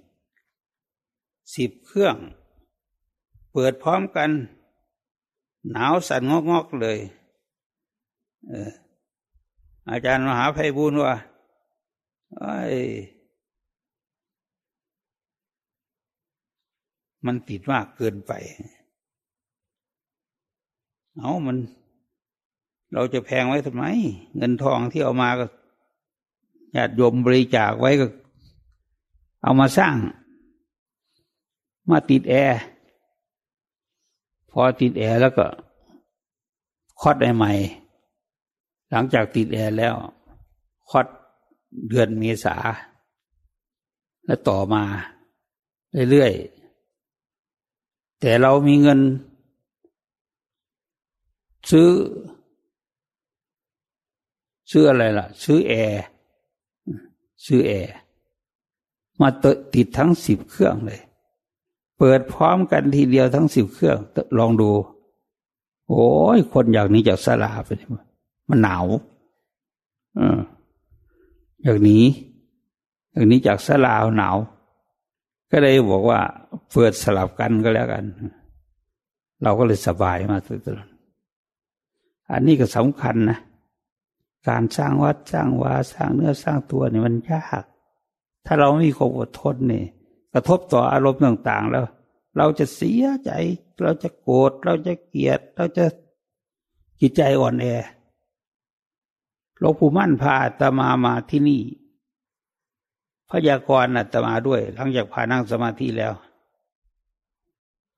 [1.56, 2.16] สิบเครื่อง
[3.52, 4.30] เปิดพร้อมกัน
[5.72, 6.98] หนาวสั่นงอกๆเลย
[8.48, 8.72] เออ
[9.90, 11.14] อาจารย์มหาภัยบุญว่า
[12.40, 12.58] ไอ้
[17.26, 18.34] มันติดมากเกินไป
[21.20, 21.58] เอามัน
[22.94, 23.84] เราจะแพงไว้ทำไม
[24.36, 25.46] เงินทองที่เอามาก็
[26.76, 28.06] ญาติโยมบริจาคไว้ก็
[29.44, 29.96] เอามาสร้าง
[31.90, 32.60] มาติดแอร์
[34.52, 35.46] พอติดแอร์แล้วก็
[37.02, 37.52] คอดใหม่
[38.90, 39.94] หลังจากติดแอร์แล้ว
[40.90, 41.08] คอด
[41.88, 42.56] เดือนเมษา
[44.26, 44.84] แล้วต่อมา
[46.12, 49.00] เรื่อยๆ แต่เรามีเงิน
[51.72, 51.90] ซื้อ
[54.72, 56.04] ซื้ออะไรล่ะ ซื้อแอร์
[57.46, 57.96] ซื้อแอร์
[59.22, 59.30] มา
[59.76, 61.02] ติดทั้งสิบเครื่องเลย
[61.98, 63.98] เปิดพร้อมกันทีเดียวทั้งสิบเครื่อง
[64.40, 64.72] ลองดู
[65.90, 67.70] โอ้ยคนอยากนี้จากสลาไป
[68.50, 68.86] มันหนาว
[70.20, 70.22] อ
[71.64, 72.06] อย่างนี้
[73.14, 74.36] อย่างนี้จากสลาหนาว
[75.52, 76.20] ก็เลยบอกว่า
[76.72, 78.04] เปิดสลับกันก็แล้วกัน
[79.44, 80.95] เราก็เลยสบายมาตลอด
[82.32, 83.40] อันนี้ก็สำคัญนะ
[84.48, 87.64] การสร้างวัดสร้างวาสร้างเนื้อสร้างตัวนี่มันยาก
[88.46, 89.84] ถ้าเราไม่มีความอดทนนี่
[90.34, 91.86] กระทบต่ออารมณ์ต่าง ๆ แล้ว
[92.38, 93.32] เราจะเสียใจ
[93.82, 95.86] เราจะโกรธเราจะเกลียด เราจะ
[97.02, 97.66] จิตใจอ่อนแอ
[99.60, 101.62] หลวงปู่มั่นพาตมามาที่นี่
[103.30, 106.14] พยากรณ์อัตมาด้วย หลังจากพานั่งสมาธิแล้ว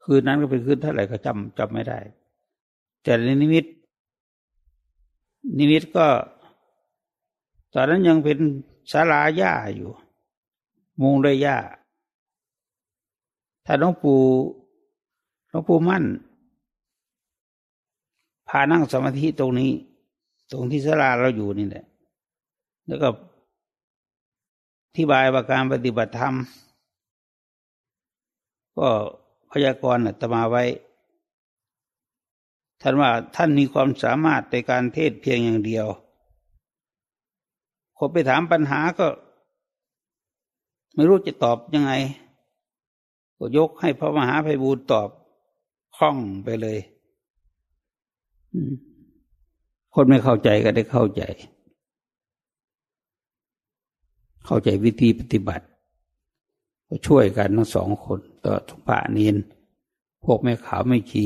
[0.03, 1.99] คืนนั้นก็เป็นคืนเท่าไหร่ก็จำจำไม่ได้
[3.03, 3.65] แต่ในนิมิต
[5.55, 6.07] นิมิตก็
[7.73, 8.37] ตอนนั้นยังเป็น
[8.91, 9.91] ศาลาหญ้าอยู่
[11.01, 11.57] มุงด้วยหญ้า
[13.65, 14.21] ถ้าน้องปู่
[15.51, 16.03] น้องปู่มั่น
[18.47, 19.71] พานั่งสมาธิตรงนี้
[20.51, 21.85] ตรงที่ศาลาเราอยู่นี่แหละ
[22.87, 23.09] แล้วก็
[24.97, 26.35] ธิบายว่าการปฏิบัติธรรม
[28.77, 28.89] ก็
[29.51, 30.63] พยากรณ์ตมาไว้
[32.81, 35.87] ท่านว่าท่านมีความสามารถในการเทศเพียงอย่างเดียว
[37.97, 39.07] คนไปถามปัญหาก็
[40.93, 41.93] ไม่รู้จะตอบยังไง
[43.37, 45.09] ก็ยกให้พระมหาภัยบูรตอบ
[45.95, 46.79] คล่องไปเลย
[49.93, 51.23] คนไม่เข้าใจก็ได้เข้าใจ
[54.45, 55.65] เข้าใจวิธีปฏิบัติ
[56.87, 59.35] ก็ช่วยกันทั้งสองคนต่อทุกพระนีน
[60.25, 61.25] พวกแม่ขาวไม่ขี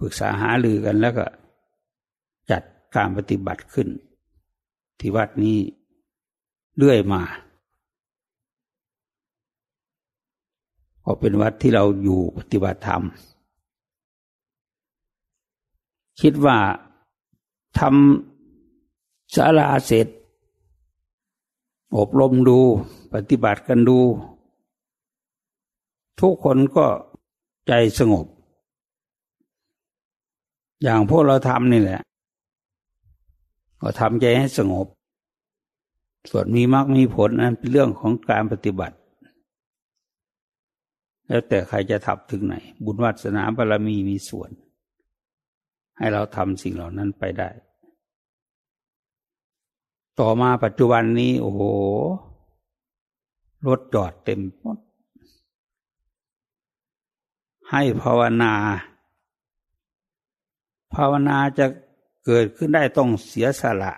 [0.00, 1.26] ปรึกษาหาลือกันแล้วก็
[2.50, 2.62] จัด
[2.94, 3.88] การปฏิบัติขึ้น
[5.00, 5.58] ที่วัดนี้
[6.76, 7.22] เรื่อยมา
[11.04, 13.02] ก็เป็นวัดที่เราอยู่ปฏิบัติธรรม
[16.20, 16.58] คิดว่า
[17.78, 20.06] ทำศาลาเสร็จ
[21.96, 22.58] อบรมดู
[23.14, 23.98] ปฏิบัติกันดู
[26.20, 26.86] ทุกคนก็
[27.66, 28.26] ใจสงบ
[30.82, 32.00] อย่างพวกเราทำนี่แหละ
[33.80, 34.86] ก็ทำใจให้สงบ
[36.30, 38.96] ส่วนมีมรรคมีผลนั้นเป็นเรื่องของการปฏิบัติ
[41.26, 44.50] แล้วแต่ใครจะทับถึงไหน บุญวัสนาบารมีมีส่วน
[45.98, 47.48] ให้เราทำสิ่งเหล่านั้นไปได้
[50.20, 51.62] ต่อมาปัจจุบันนี้ โอ้โห
[53.66, 54.78] รถจอดเต็มหมด
[57.70, 58.52] ให้ภาวนา
[60.94, 61.66] ภาวนาจะ
[62.24, 63.92] เกิดขึ้นได้ต้องเสียสละ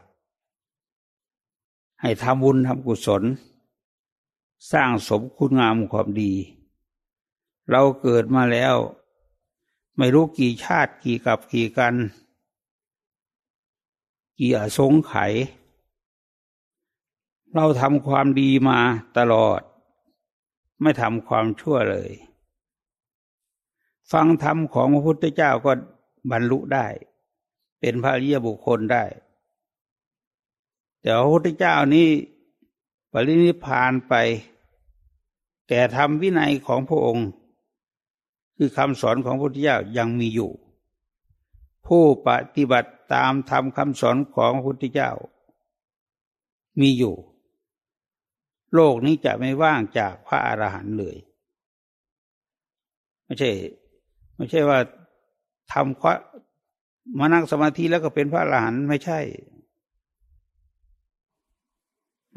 [2.01, 3.23] ให้ทำบุญทำกุศล
[4.71, 6.33] สร้างสมคุณงามความดี
[7.71, 8.77] เราเกิดมาแล้ว
[9.97, 11.95] ไม่รู้กี่ชาติกี่กับกี่กัน
[14.39, 15.33] กี่อสงไขย
[17.55, 18.79] เราทำความดีมา
[19.17, 19.61] ตลอด
[20.81, 22.11] ไม่ทำความชั่วเลย
[24.13, 25.73] ฟังธรรมของพระพุทธเจ้าก็
[26.31, 26.87] บรรลุได้
[27.81, 29.05] เป็นพระริยบุคคลได้
[31.01, 32.09] แต่พระพุทธเจ้านี้
[33.13, 34.15] ปรินิพานไป
[35.69, 37.29] แต่ธรรมวินัยของพระองค์
[38.57, 40.51] คือคำสอนของพระพุทธเจ้ายังมีอยู่
[41.87, 45.11] ผู้ปฏิบัติตามธรรมคำสอนของพระพุทธเจ้า
[46.81, 47.15] มีอยู่
[48.75, 51.17] โลกนี้จะไม่ว่างจากพระอรหันต์เลย
[53.25, 53.51] ไม่ใช่
[54.37, 54.79] ไม่ใช่ว่า
[55.73, 56.09] ทำคว
[57.19, 59.21] มานั่งสมาธิแล้วก็เป็นพระอรหันต์ไม่ใช่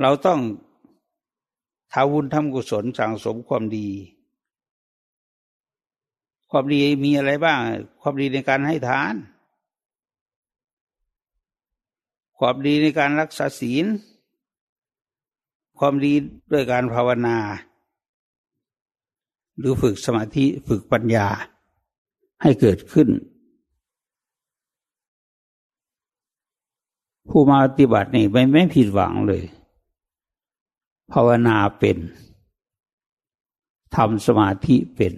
[0.02, 0.40] เราต้อง
[1.94, 3.90] ทาวุญทำกุศลสั่งสมความดี
[6.50, 7.60] ความดีมีอะไรบ้าง
[8.02, 9.16] ความดีในการให้ทาน
[12.40, 13.86] ความดีในการรักษาศีล
[15.80, 16.14] ความดี
[16.52, 17.38] ด้วยการภาวนา
[19.58, 21.28] หรือฝึกสมาธิฝึกปัญญา
[22.42, 23.08] ให้เกิดขึ้น
[27.30, 29.44] ผู้มาปฏิบัตินี่ไม่ไม่ผิดหวังเลย
[31.12, 31.98] ภาวนาเป็น
[33.96, 35.14] ทำสมาธิเป็น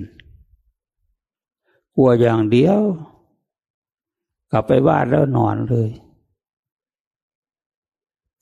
[1.96, 2.82] กลัวอย่างเดียว
[4.52, 5.90] กลับไปบ้านแล้วนอนเลย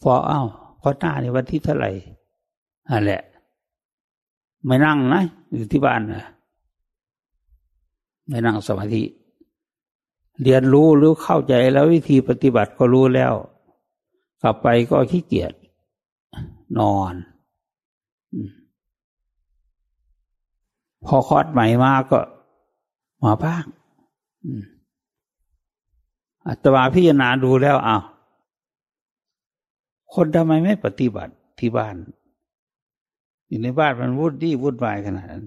[0.01, 0.41] พอเอา้า
[0.81, 1.91] พอหน้าในวันที่เท่าไหร่
[2.89, 3.21] อันแหละ
[4.65, 6.23] ไม่นั่งนะ อยู่ที่บ้านนะ
[8.27, 9.03] ไม่นั่งสมาธิ
[10.41, 13.33] เรียนรู้หรือเข้าใจแล้ววิธีปฏิบัติก็รู้แล้ว
[14.41, 15.53] กลับไปก็ขี้เกียจ
[16.79, 17.13] นอน
[21.05, 22.19] พอคอดใหม่มาก็
[23.23, 23.65] มาบ้าง
[26.47, 28.03] อาตมาพิจารณาดูแล้วอ้าว
[30.13, 31.95] คนทำไมไม่ปฏิบัติที่บ้าน
[33.47, 35.45] อยู่ในบ้านมันวุ่นดีวุ่นวายขนาดนั้น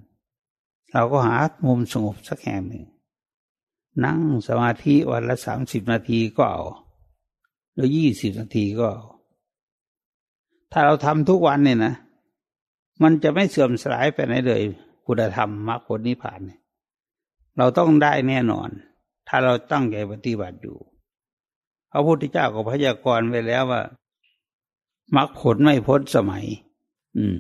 [0.93, 2.85] เราก็หามุมสงบสักแห่งหนึ่ง
[4.05, 6.63] นั่งสมาธิวันละสามสิบนาทีก็เอา
[7.75, 9.05] หรือยี่สิบนาทีก็เอา
[10.73, 11.95] ถ้าเราทำทุกวันเนี่ยนะ
[13.03, 14.63] มันจะไม่เสื่อมสลายไปไหนเลย
[15.07, 16.61] คุณธรรมมรรคผลนิพพานเนี่ย
[17.59, 18.69] เราต้องได้แน่นอน
[19.29, 20.77] ถ้าเราตั้งใจปฏิบัติอยู่
[21.91, 23.83] พระพุทธเจ้าก็พยากรณ์ไว้แล้วว่า
[25.17, 26.47] มรรคผลไม่พ้นสมัย
[27.17, 27.37] อืม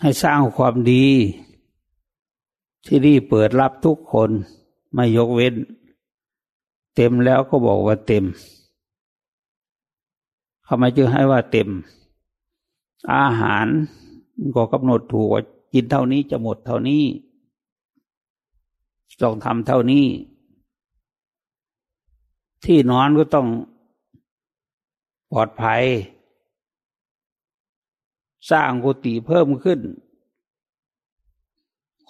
[0.00, 1.04] ให้สร้างความดี
[2.90, 4.30] ที่นี่เปิดรับทุกคน
[4.94, 5.54] ไม่ยกเว้น
[6.94, 8.24] เต็มแล้วก็บอกว่าเต็ม
[10.66, 11.68] ทำไมจึงให้ว่าเต็ม
[13.14, 13.66] อาหาร
[14.54, 17.02] ก็กำหนดถูกว่ากินเท่านี้จะหมดเท่านี้
[19.22, 20.06] ต้องทำเท่านี้
[22.64, 23.48] ที่นอนก็ต้อง
[25.32, 25.82] ปลอดภัย
[28.50, 29.80] สร้างกุฏิเพิ่มขึ้น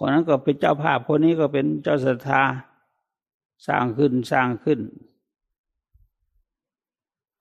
[0.00, 2.42] คนนั้นก็เป็นเจ้าภาพคนนี้ก็เป็นเจ้าศรัทธา
[3.66, 4.80] สร้างขึ้นสร้างขึ้น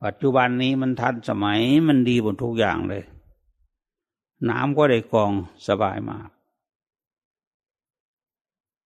[0.04, 3.04] ปัจจุบันนี้มันทันสมัยมันดีหมดทุกอย่างเลย
[4.50, 5.32] น้ำก็ได้กอง
[5.68, 6.30] สบายมาก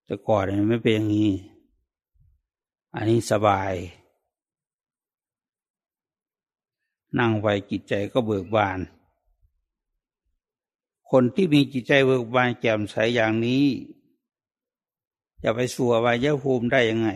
[0.06, 1.32] แต่ก่อนไม่เป็นอย่างนี้
[2.96, 3.72] อันนี้สบาย
[7.20, 8.80] นั่งไปจิตใจก็เบิกบาน
[11.12, 13.66] คนที่มีจิตใจเบิกบานแจ่มใสอย่างนี้
[15.44, 17.10] จะไปสู่อวัยภูมิได้ยังไง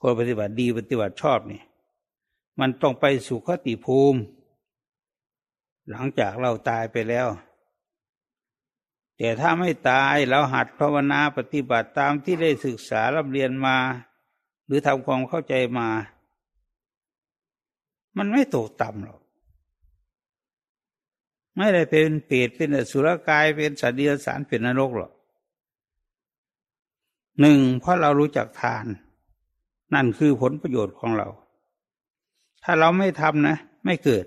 [0.00, 1.62] คนปฏิบัติดีปฏิบัติชอบนี่
[2.60, 4.20] มันต้องไปสู่คติภูมิ
[5.90, 7.28] หลังจากเราตายไปแล้ว
[9.16, 13.76] แต่ถ้าไม่ตายเราหัดภาวนาปฏิบัติตามที่ได้ศึกษารับเรียนมา
[14.66, 15.88] หรือทำความเข้าใจมา
[18.16, 19.19] มันไม่ตกต่ำหรอก
[21.56, 25.12] ไม่ได้เป็นเปรตเป็นสุรกายเป็นสัตว์เดรัจฉานเป็นนรกหรอก
[27.40, 28.86] หนึ่งเพราะเรารู้จักทาน
[29.94, 31.28] นั่นคือผลประโยชน์ของเรา
[32.62, 34.26] ถ้าเราไม่ทำนะ ไม่เกิด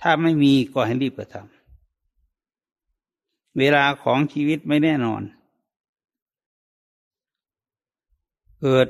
[0.00, 5.22] ถ้าไม่มีก็ให้รีบกระทำเวลาของชีวิตไม่แน่นอน
[8.60, 8.88] เกิด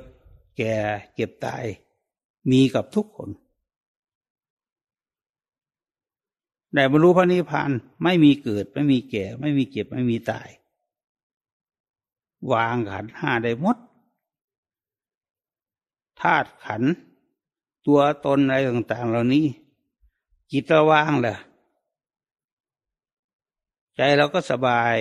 [0.57, 0.75] แก่
[1.15, 1.65] เก็บตาย
[2.51, 3.31] มีกับทุกคน
[6.73, 7.71] แต่บรรลุพระนิพพาน
[8.03, 10.49] ไม่มีเกิด ไม่มีแก่ ไม่มีเก็บ ไม่มีตาย
[12.53, 13.77] วางขันห้าได้หมด
[16.21, 16.83] ธาตุขัน
[17.87, 19.47] ตัวตนอะไรต่างๆ เหล่านี้
[20.51, 21.37] จิตเราว่างแหละ
[23.97, 24.97] ใจเราก็สบาย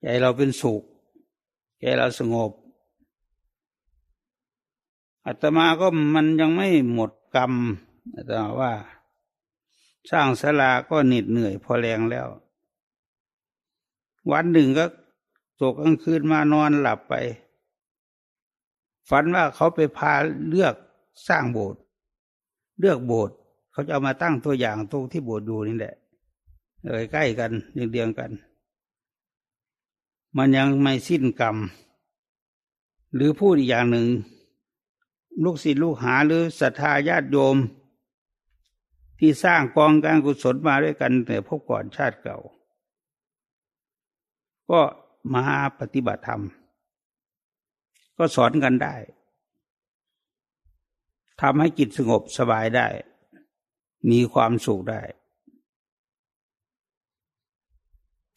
[0.00, 0.82] ใจเราเป็นสุข
[1.78, 2.52] ใจเราสงบ
[5.26, 7.52] อาตมาก็มันยังไม่หมดกรรม
[8.26, 8.72] แต่ว่า
[10.10, 12.28] สร้างศาลาก็เหน็ดเหนื่อยพอแรงแล้ว
[14.30, 14.84] วันหนึ่งก็
[15.60, 17.14] ตกกลางคืนมานอนหลับไป
[19.08, 20.12] ฝันว่าเขาไปพา
[20.48, 20.74] เลือก
[21.28, 21.80] สร้างโบสถ์
[22.78, 23.36] เลือกโบสถ์
[23.72, 25.94] เขาจะเอามาตั้งตัวอย่างตรงที่โบสถ์อยู่นี่แหละ
[26.82, 28.30] เลยใกล้กันเดียงเดียงกัน
[30.36, 31.56] มันยังไม่สิ้นกรรม
[33.14, 34.06] หรือพูดอีกอย่างหนึ่ง
[35.44, 37.56] ลูกศิษย์ลูกหาหรือศรัทธาญาติโยม
[39.24, 42.38] ที่สร้างกองการกุศลมาด้วยกันแต่พบก่อนชาติเก่า
[44.70, 44.80] ก็
[45.34, 45.44] มา
[45.80, 46.42] ปฏิบัติธรรม
[48.16, 48.94] ก็สอนกันได้
[51.40, 52.86] ทำให้จิตสงบสบายได้
[54.10, 55.02] มีความสุขได้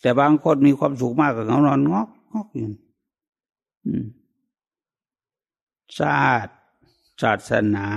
[0.02, 2.70] แต่บางคนมีความสุขมากกว่าเขานอนงอกงอกอยู่
[5.98, 6.60] ศาตร์
[7.22, 7.90] ศาสนา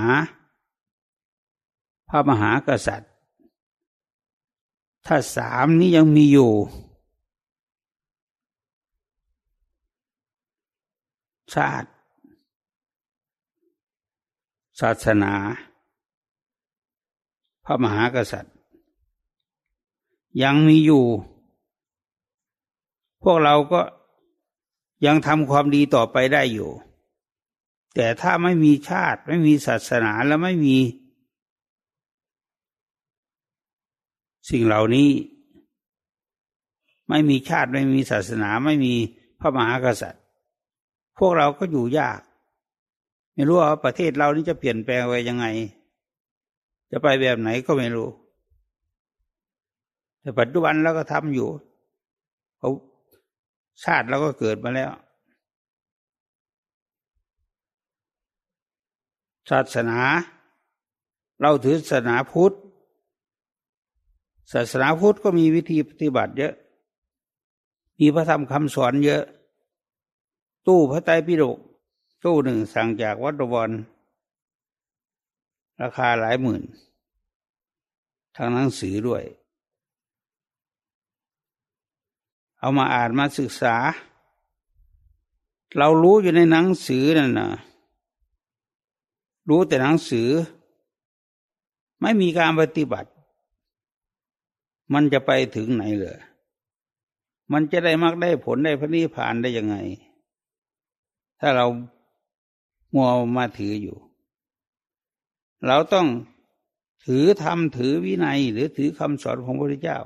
[2.09, 3.13] พระมหากษัตริย์
[5.07, 6.53] ถ้าสามนี้ยังมีอยู่
[11.55, 11.89] ชาติ
[14.81, 15.35] ศาสนา
[17.65, 18.55] พระมหากษัตริย์
[20.43, 21.05] ยังมีอยู่
[23.23, 23.81] พวกเราก็
[25.07, 26.71] ยังทำความดีต่อไปได้อยู่
[27.95, 30.77] แต่ถ้าไม่มีชาติไม่มีศาสนาแล้วไม่มี
[34.51, 35.09] สิ่งเหล่านี้
[37.09, 38.95] ไม่มีชาติไม่มีศาสนาไม่มี
[39.41, 40.25] พระมหากษัตริย์
[41.19, 42.21] พวกเราก็อยู่ยาก
[43.35, 45.47] ไม่รู้ว่าประเทศเรานี้จะเปลี่ยนแปลงไปยังไง
[46.91, 48.09] จะไปแบบไหนก็ไม่รู้
[50.21, 51.49] แต่ปัจจุบันเราก็ทำอยู่
[52.59, 52.71] เขา
[53.85, 54.91] ชาติเราก็เกิดมาแล้ว
[59.51, 59.99] ศาสนา
[61.41, 62.55] เราถือศาสนาพุทธ
[64.53, 66.55] ศาสนาพุทธก็มีวิธีปฏิบัติเยอะ
[67.99, 69.23] มีพระธรรมคำสอนเยอะ
[70.67, 71.59] ตู้พระไตรปิฎก
[72.25, 73.71] ตู้หนึ่งสั่งจากวัดบวร
[75.81, 76.63] ราคาหลายหมื่น
[78.37, 79.23] ทางหนังสือด้วย
[82.59, 83.77] เอามาอ่านมาศึกษา
[85.77, 87.49] เรารู้อยู่ในหนังสือนั่นนะ
[89.49, 90.29] รู้แต่หนังสือ
[92.01, 93.11] ไม่มีการปฏิบัติ
[94.93, 96.19] มันจะไปถึงไหนเลย
[97.53, 99.77] มันจะได้มักได้ผลได้พระนิพพานได้ยังไง
[101.41, 101.67] ถ้าเรา
[102.95, 103.97] มัวมาถืออยู่
[105.67, 106.07] เราต้อง
[107.05, 110.01] ถือธรรมถือวินัย หรือถือคำสอนของพระพุทธเจ้า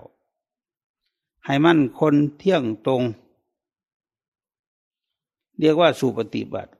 [1.44, 3.02] ให้มั่นคนเที่ยงตรง
[5.60, 6.72] เรียกว่าสุปฏิบัติ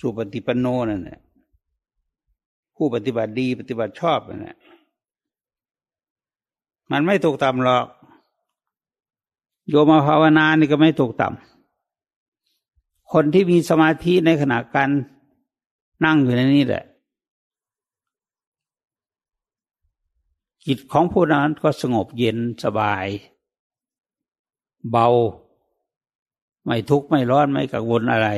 [0.00, 1.20] สุปฏิปันโนนั่นแหละ
[2.76, 4.56] ผู้ปฏิบัติดีปฏิบัติชอบนั่นแหละ
[6.90, 7.86] มันไม่ตกต่ำหรอก
[9.68, 14.90] โยมาภาวนานี่ก็ไม่ตกต่ำคนที่มีสมาธิในขณะการ
[16.04, 16.84] นั่งอยู่ในนี้แหละ
[20.66, 23.06] จิตของผู้นั้นก็สงบเย็นสบาย
[24.90, 25.08] เบา
[26.64, 28.28] ไม่ทุกข์ไม่ร้อนไม่กังวลอะไร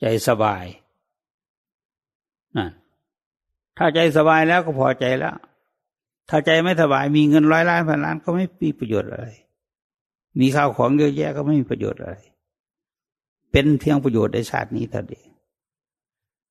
[0.00, 0.64] ใจสบาย
[2.56, 2.70] นั่น
[3.76, 5.36] ถ้าใจสบายแล้วก็พอใจแล้ว
[6.34, 9.26] ถ้าใจไม่สบายมีเงินร้อยล้านพันล้านก็ไม่มีประโยชน์อะไร
[10.40, 12.16] มีข้าวของเยอะแยะก็ไม่มีประโยชน์อะไร
[13.50, 15.24] เป็นเพียงประโยชน์ในชาตินี้เท่านั้น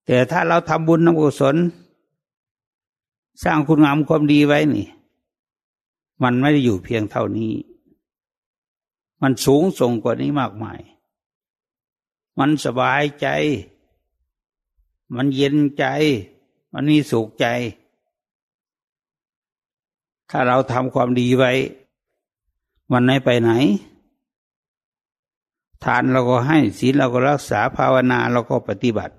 [0.05, 1.55] แต่ถ้าเราทำบุญทำกุศล
[3.43, 4.87] สร้างคุณงามความดีไว้นี่
[6.23, 7.53] มันไม่ได้อยู่เพียงเท่านี้
[9.21, 10.79] มันสูงส่งกว่านี้มากมาย
[12.39, 13.27] มันสบายใจ
[15.15, 15.85] มันเย็นใจ
[16.73, 17.47] มันมีสุขใจ
[20.33, 21.51] ถ้าเราทำความดีไว้
[22.91, 23.51] มันไม่ไปไหน
[25.83, 29.15] ทานเราก็ให้ศีลเราก็รักษาภาวนาเราก็ปฏิบัติ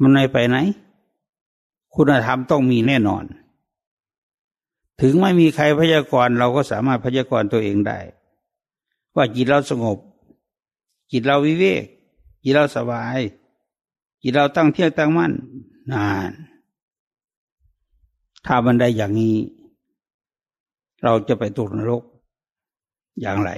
[0.00, 0.56] มันไม่ไปไหน
[1.94, 3.24] คุณธรรมต้องมีแน่นอน
[5.00, 7.98] ถึงไม่มีใครพยากรณ์เราก็สามารถพยากรณ์ตัวเองได้
[9.14, 9.98] ว่าจิตเราสงบ
[11.10, 11.84] จิตเราวิเวก
[12.42, 13.18] จิตเราสบาย
[14.22, 15.32] จิตเราตั้งเที่ยงตั้งมั่น
[15.92, 16.30] นาน
[18.46, 19.36] ถ้ามันได้อย่างนี้
[21.04, 22.02] เราจะไปตกนรก
[23.20, 23.50] อย่างไร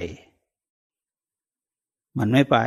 [2.17, 2.57] มันไม่ไป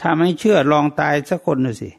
[0.00, 1.90] ถ้าไม่เชื่อลองตายสักคนดูสิ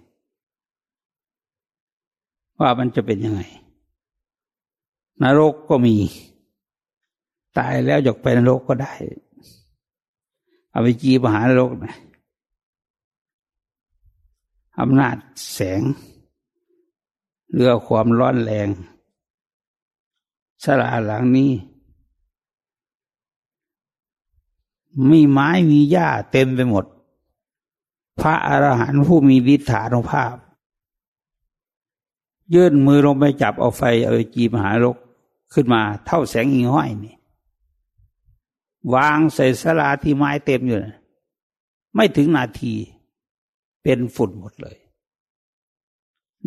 [2.60, 3.42] ว่ามันจะเป็นยังไง
[5.24, 5.96] นรกก็มี
[7.58, 8.94] ตายแล้วอยากไปนรกก็ได้
[10.72, 11.96] เอาไปจีมหานรกนะ
[14.80, 15.16] อำนาจ
[15.54, 15.82] แสง
[17.54, 18.68] เรือความร้อนแรง
[20.64, 21.52] สลาหลังนี้
[25.10, 26.86] มีไม้มีหญ้าเต็มไปหมด
[28.20, 30.36] พระอรหันต์ผู้มีวิถานุภาพ
[32.54, 34.98] ยื่นมือลงไปจับเอาไฟเอาจีมหาลก
[35.54, 37.16] ขึ้นมาเท่าแสงอิงห้อยนี่
[38.94, 40.96] วางใส่สลาที่ไม้เต็มอยู่นะ
[41.96, 42.74] ไม่ถึงนาที
[43.84, 44.78] เป็นฝุ่นหมดเลย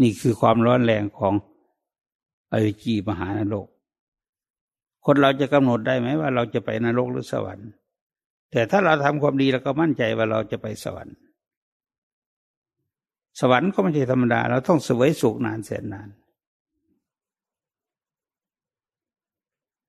[0.01, 1.35] นี่คือความร้อนแรงของ
[2.53, 3.67] อวิจีมหานรก
[5.07, 7.69] คนเราจะกำหนดได้ไหมว่าเราจะไปนรกหรือสวรรค์
[8.51, 11.17] แต่ถ้าเราทำความดีเราก็มั่นใจว่าเราจะไปสวรรค์
[13.41, 16.09] สวรรค์ก็ไม่ใช่ธรรมดา เราต้องสวยสุขนานแสนนาน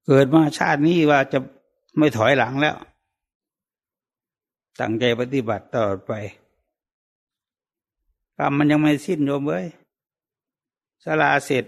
[0.06, 1.40] เกิดมาชาตินี้ว่าจะ
[1.98, 2.76] ไม่ถอยหลังแล้ว
[4.80, 6.14] ตั้งใจปฏิบัติตลอดไป
[8.38, 9.66] กรรมมันยังไม่สิ้นโยมเว้ย
[11.04, 11.66] สลาเสร็จ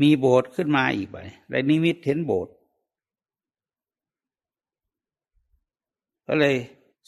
[0.00, 1.18] มีโบสถ์ขึ้นมาอีกไป
[1.50, 2.52] ได้นิมิตเห็นโบสถ์
[6.26, 6.56] ก็เลย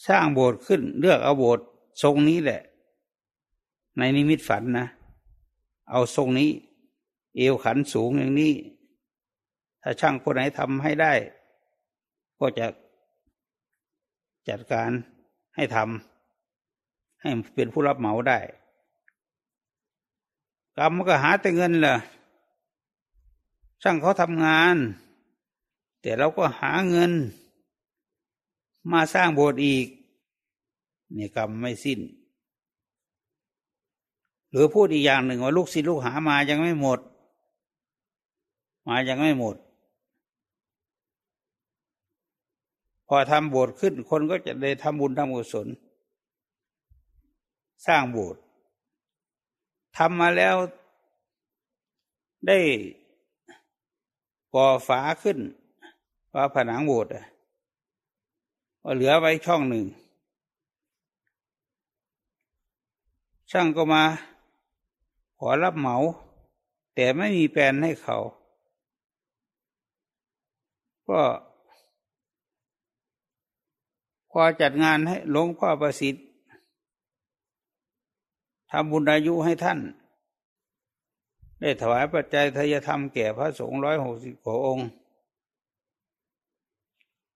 [0.07, 1.65] สร้างโบสถ์ขึ้น เลือกเอาโบสถ์
[2.01, 2.61] ทรงนี้แหละ
[3.97, 4.87] ในนิมิตฝันนะ
[5.89, 6.49] เอาทรงนี้
[7.35, 8.53] เอวขันสูงอย่างนี้
[9.81, 11.13] ถ้าช่างคนไหนทำให้ได้
[12.39, 12.67] ก็จะ
[14.49, 14.91] จัดการ
[15.55, 18.39] ให้ทำให้เป็นผู้รับเหมาได้
[20.77, 21.95] กรรมก็หาแต่เงินล่ะ
[23.81, 24.75] ช่างเขาทำงาน
[26.01, 27.11] แต่เราก็หาเงิน
[28.91, 29.87] มาสร้างโบสถ์อีก
[31.17, 31.99] นี่กรรมไม่สิ้น
[34.51, 36.99] หรือพูดอีกอย่างหนึ่งว่าลูกศิษย์ลูกหามายังไม่หมด
[38.87, 39.55] มายังไม่หมด
[43.07, 45.67] พอทำโบสถ์ขึ้นคนก็จะได้ทำบุญทำกุศล
[47.87, 48.41] สร้างโบสถ์
[49.97, 50.55] ทำมาแล้ว
[52.47, 52.59] ได้
[54.53, 55.39] ก่อฝาขึ้น
[56.33, 57.11] ว่าผนังโบสถ์
[58.81, 59.85] ก็เหลือไว้ช่องหนึ่ง
[63.51, 64.03] ช่างก็มา
[65.37, 65.95] ขอรับเหมา
[66.95, 68.17] แต่ไม่มีแปลนให้เขา
[71.09, 71.21] ก็
[74.31, 76.25] พอจัดงานให้หลวงพ่อประสิทธิ์
[78.71, 79.79] ทำบุญอายุให้ท่าน
[81.59, 84.87] ได้ถวายปัจจัยทายธรรมแก่พระสงฆ์ร้อยหกสิบกว่าองค์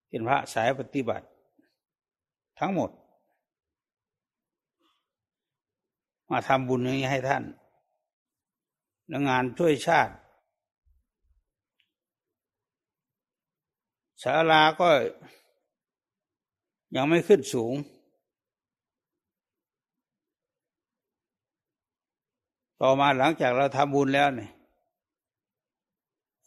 [0.08, 1.26] เป็นพระสายปฏิบัติ
[2.60, 2.90] ทั้งหมด
[6.30, 7.44] มาทำบุญนี้ให้ท่าน
[9.08, 10.14] และงานช่วยชาติ
[14.22, 14.90] ศาลาก็
[16.96, 17.74] ยังไม่ขึ้นสูง
[22.82, 24.52] ต่อมาหลังจากเราทำบุญแล้วเนี่ย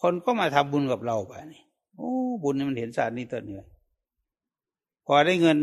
[0.00, 1.62] คนก็มาทำบุญกับเราไปนี่
[1.96, 2.10] โอ้
[2.42, 3.56] บุญนี่มันเห็นศาสตร์นี้ตัวนี้
[5.06, 5.58] พอได้เงิน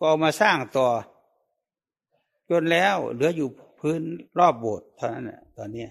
[0.00, 0.88] ก็มาสร้างต่อ
[2.50, 3.48] จนแล้ว เหลืออยู่
[3.80, 4.00] พื้น
[4.38, 5.86] รอบโบสถ์เท่านั้นแหละตอนนี้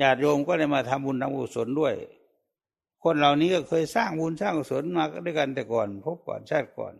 [0.00, 1.94] ญาติโยมก็เลยมาทำบุญทำกุศลด้วย
[3.02, 6.94] คนเหล่านี้ก็เคยสร้างบุญสร้างกุศลมาด้วยกันแต่ก่อน พบก่อนชาติก่อน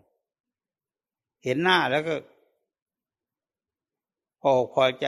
[1.45, 2.14] เห็นหน้าแล้วก็
[4.43, 5.07] พออกพอใจ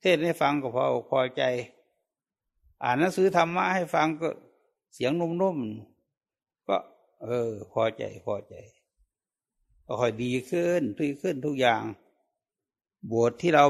[0.00, 1.42] เทศให้ฟังก็พออกพอใจ
[2.82, 4.28] อ่านหนังสือธรรมะให้ฟังก็
[4.92, 6.76] เสียงนุ่มๆ ก็
[7.24, 8.54] เออ พอใจพอใจ
[9.86, 11.82] ก็ค่อยดีขึ้นดีขึ้นทุกอย่าง
[13.10, 13.64] บวชที่เรา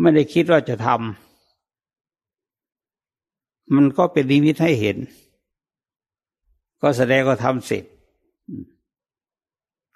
[0.00, 0.98] ไม่ได้คิดว่าจะทำ
[3.74, 4.96] มันก็เป็นนิมิตให้เห็น
[6.82, 7.84] ก็แสดงก็ทำเสร็จ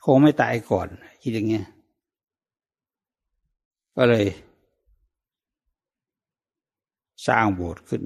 [0.04, 0.88] คงไม่ตายก่อน
[1.22, 1.66] คิดอย่างเงี้ย
[3.96, 4.26] ก็เลย
[7.26, 8.02] สร้างโบสถ์ขึ้น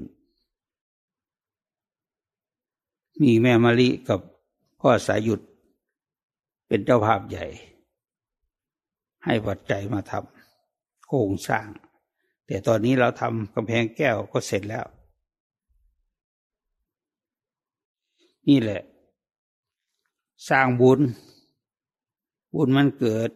[3.21, 4.19] มีแม่มะลิกับ
[4.79, 5.41] พ่อสายหยุด
[6.67, 7.45] เป็นเจ้าภาพใหญ่
[9.25, 11.67] ให้ปัจจัยมาทำโครงสร้าง
[12.45, 14.85] แต่ตอนนี้เราทำกำแพงแก้วก็เสร็จแล้ว
[18.47, 18.81] นี่แหละ
[20.49, 20.99] สร้างบุญ
[22.53, 23.29] บุญมันเกิด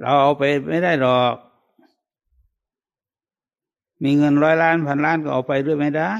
[0.00, 1.34] เราเอาไปไม่ได้หรอก
[4.02, 6.12] มีเงินร้อยล้านพันล้านก็เอาไปด้วยไม่ได้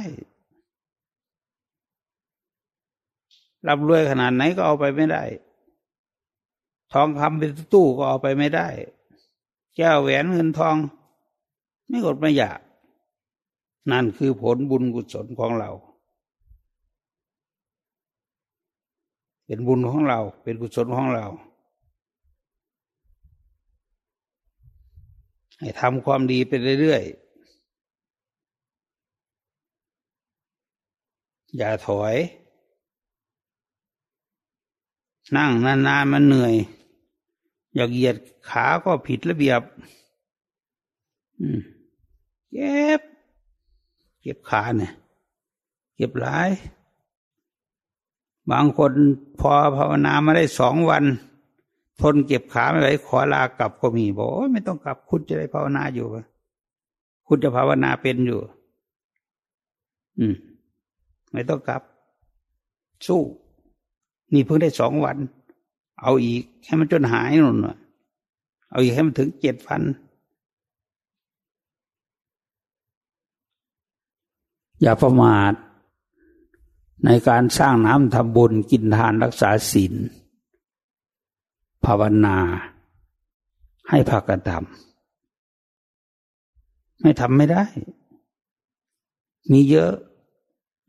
[3.67, 5.23] ร่ำรวยขนาดไหนก็เอาไปไม่ได้
[6.93, 8.69] ทองคำเป็นตู้ก็เอาไปไม่ได้
[9.77, 10.77] แก้วแหวนเงินทอง
[11.89, 12.61] ไม่กดไม่อยาก
[13.91, 15.71] นั่นคือผลบุญกุศลของเรา
[19.47, 21.27] เป็นบุญของเรา เป็นกุศลของเรา
[25.59, 27.25] ให้ทำความดีไปเรื่อยๆ
[31.57, 32.17] อย่าถอย
[35.37, 36.55] นั่งนานๆมันเหนื่อย
[37.75, 38.17] อยากเหยียด
[38.49, 39.61] ขาก็ผิดระเบียบ
[42.53, 43.01] เก็บ
[44.21, 44.93] เก็บขาเนี่ย
[45.97, 46.51] เก็บหลาย
[48.51, 48.93] บางคน
[49.41, 51.05] พอภาวนามาได้สองวัน
[52.01, 56.07] ทนเก็บขาไม่ไหวขอลากลับก็มีบอกไม่ต้องกลับคุณจะได้ภาวนาอยู่
[57.27, 58.41] คุณจะภาวนาเป็นอยู่
[60.19, 60.35] อืม
[61.33, 61.83] ไม่ต้องกลับ
[63.07, 63.23] สู้
[64.33, 65.17] นี่เพิ่งได้สองวัน
[66.03, 67.59] เอาอีก ให้มันจนหายนุ่น
[68.71, 69.83] เอาอีกให้มันถึงเจ็ดพัน
[74.83, 75.53] อย่าประมาท
[77.05, 79.95] ในการสร้างน้ำทำบุญกินทานรักษาศีล
[81.87, 82.37] ภาวนา
[83.91, 87.65] ให้พักกันทำไม่ทำไม่ได้
[89.53, 89.91] มีเยอะ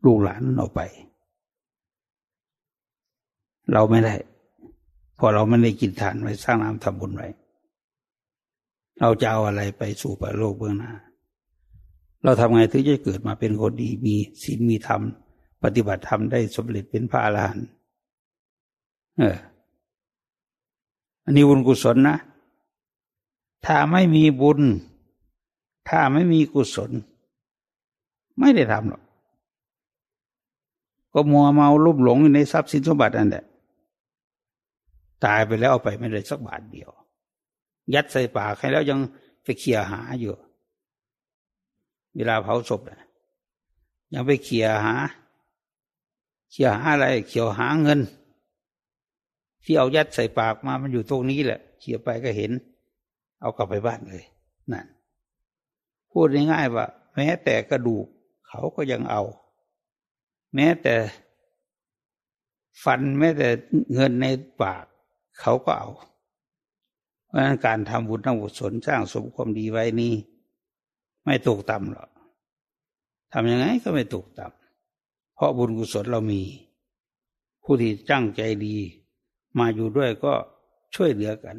[0.06, 0.82] ลูกหลานออกไป
[3.74, 4.14] เราไม่ได้
[5.20, 7.28] พอเราไม่ได้กินทานไว้สร้างน้ำทำบุญไว้
[9.00, 10.94] เราจะเอาอะไรไปสู่ประโลกเบื้องหน้า
[12.24, 15.02] เราทำไงถึงจะเกิดมาเป็นคนดีมีศีลมีธรรม
[15.64, 17.68] ปฏิบัติธรรมได้สำเร็จเป็นพระอรหันต์
[19.18, 19.38] เออ
[21.26, 22.18] อันนี้บุญกุศลนะ
[23.66, 24.62] ถ้าไม่มีบุญ
[25.90, 26.92] ถ้าไม่มีกุศล
[28.40, 29.04] ไม่ได้ทำหรอก
[31.14, 33.46] ก็มัวเมาลุ่มหลงในทรัพย์สินสมบัตินั่นแหละ
[35.26, 36.90] ตายไปแล้วเอาไปไม่ได้สักบาทเดียว
[37.94, 39.00] ยัดใส่ปากให้แล้วยัง
[39.44, 40.34] ไปเขี่ยหาอยู่
[42.14, 43.02] เวลาเผาศพนะ
[44.14, 44.96] ยังไปเขี่ยหา
[46.52, 48.00] เขี่ยหาอะไร เขี่ยหาเงิน
[49.66, 52.52] ที่เอายัดใส่ปากมามันอยู่ตรงนี้แหละเขี่ยไปก็เห็น
[53.42, 54.24] เอากลับไปบ้านเลย
[54.72, 54.88] นั่น
[56.12, 56.86] พูดง่ายๆว่า
[57.16, 58.06] แม้แต่กระดูก
[58.48, 59.24] เขาก็ยังเอา
[60.56, 60.96] แม้แต่
[62.84, 63.50] ฟันแม้แต่
[63.94, 64.26] เงินใน
[64.62, 64.86] ปาก
[65.40, 65.90] เขาก็เอา
[67.26, 70.14] เพราะฉะนั้นการทำบุญทำกุศลสร้างสมความดีไว้นี่
[71.24, 72.10] ไม่ตกต่ำหรอก
[73.34, 76.42] ทำยังไงก็ไม่ตกต่ำเพราะบุญกุศลเรามี
[77.64, 78.76] ผู้ที่จ้างใจดี
[79.58, 80.34] มาอยู่ด้วยก็
[80.96, 81.58] ช่วยเหลือกัน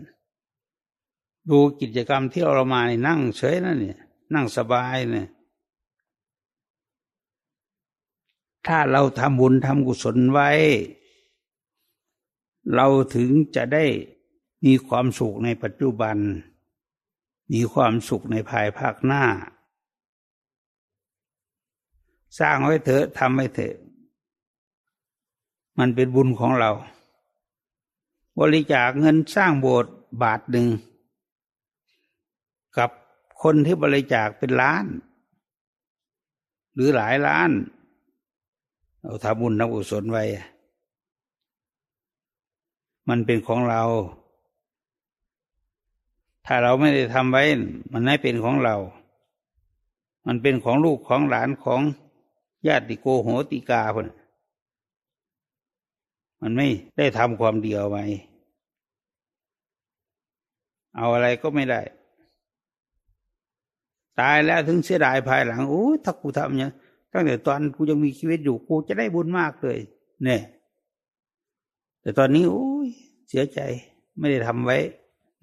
[1.51, 4.01] ดูกิจกรรมที่เรามานี่นั่งเฉยนั่นเนี่ย
[4.35, 5.29] นั่งสบายเนี่ย
[8.67, 10.51] ถ้าเราทำบุญทำกุศลไว้
[12.75, 13.85] เราถึงจะได้
[14.65, 16.17] มีความสุขในปัจจุบัน
[17.53, 19.25] มีความสุขในภายภาคหน้า
[22.39, 23.75] สร้างไว้เถอะทำไว้เถอะ
[25.79, 26.71] มันเป็นบุญของเรา
[28.41, 30.67] บริจาคเงินสร้างโบสถ์บาทหนึ่ง
[32.77, 32.91] กับ
[33.43, 34.85] คนที่บริจาคเป็นล้าน
[36.75, 37.51] หรือหลายล้าน
[39.03, 40.25] เราทำบุญทำกุศลไว้
[43.09, 43.83] มันเป็นของเรา
[46.47, 47.43] ถ้าเราไม่ได้ทำไว้
[47.93, 48.77] มันไม่เป็นของเรา
[50.27, 51.81] มันเป็นของลูกของหลานของ
[52.67, 54.07] ญาติโกโหติกาคน
[56.43, 56.69] มันไม่
[56.99, 58.05] ได้ทำความเดียวไว้
[60.97, 61.81] เอาอะไรก็ไม่ได้
[64.21, 66.73] ตายแล้วถึงเสียดายภายหลังโอ้ถ้ากูทำเนี่ย
[67.13, 69.79] ตั้งแต่ตอนกูยังมีชีวิตอยู่กูจะได้บุญมากเลย
[70.25, 70.43] เนี่ย
[72.01, 72.89] แต่ตอนนี้โอ้ย
[73.29, 73.61] เสียใจ
[74.19, 74.79] ไม่ได้ทำไว้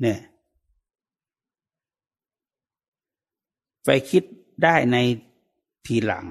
[0.01, 0.19] เนี่ย
[3.85, 4.23] ไปคิด
[4.63, 4.97] ได้ใน
[5.85, 6.25] ทีหลัง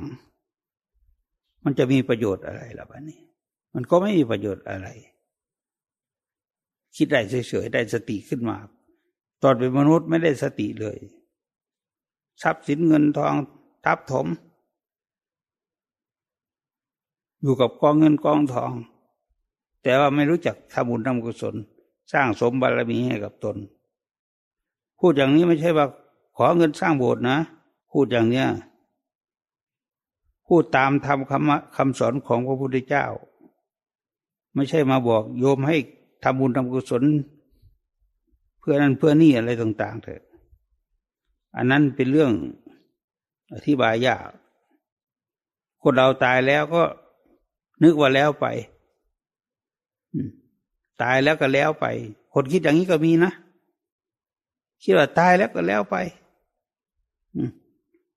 [1.65, 3.21] มันจะมีประโยชน์อะไรล่ะบ้านี้
[3.75, 4.89] มันก็ไม่มีประโยชน์อะไร
[6.97, 8.57] คิดได้เฉยๆได้สติขึ้นมา
[9.43, 10.99] ตอนเป็นมนุษย์ไม่ได้สติเลย
[12.43, 13.35] ทรัพย์สินเงินทอง
[13.85, 14.27] ทับถม
[17.41, 18.73] อยู่กับกองเงินกองทอง
[19.83, 21.55] แต่ว่าไม่รู้จักทำบุญทำกุศล
[22.13, 23.57] สร้างสมบารมีให้กับตน
[24.99, 25.87] พูดอย่างนี้ไม่ใช่ว่า
[26.37, 27.39] ขอเงินสร้างโบสถ์นะ
[27.93, 28.49] พูดอย่างเนี้ย
[30.47, 33.07] พูดตามทำคำคำสอนของพระพุทธเจ้า
[34.55, 35.77] ไม่ใช่มาบอกโยมให้
[36.23, 37.03] ทำบุญทำกุศล
[38.59, 40.23] เพื่อนั้นเพื่อนี่อะไรต่าง ๆ เถอะ
[41.57, 42.33] อันนั้นเป็นเรื่อง
[43.55, 44.23] อธิบายยาก
[45.83, 46.83] คนเราตายแล้วก็
[47.83, 48.47] นึกว่าแล้วไป
[51.03, 51.87] ตายแล้วก็แล้วไป
[52.35, 53.33] คนคิดอย่างนี้ก็มีนะ
[54.83, 55.97] คิดว่าตายแล้วก็แล้วไป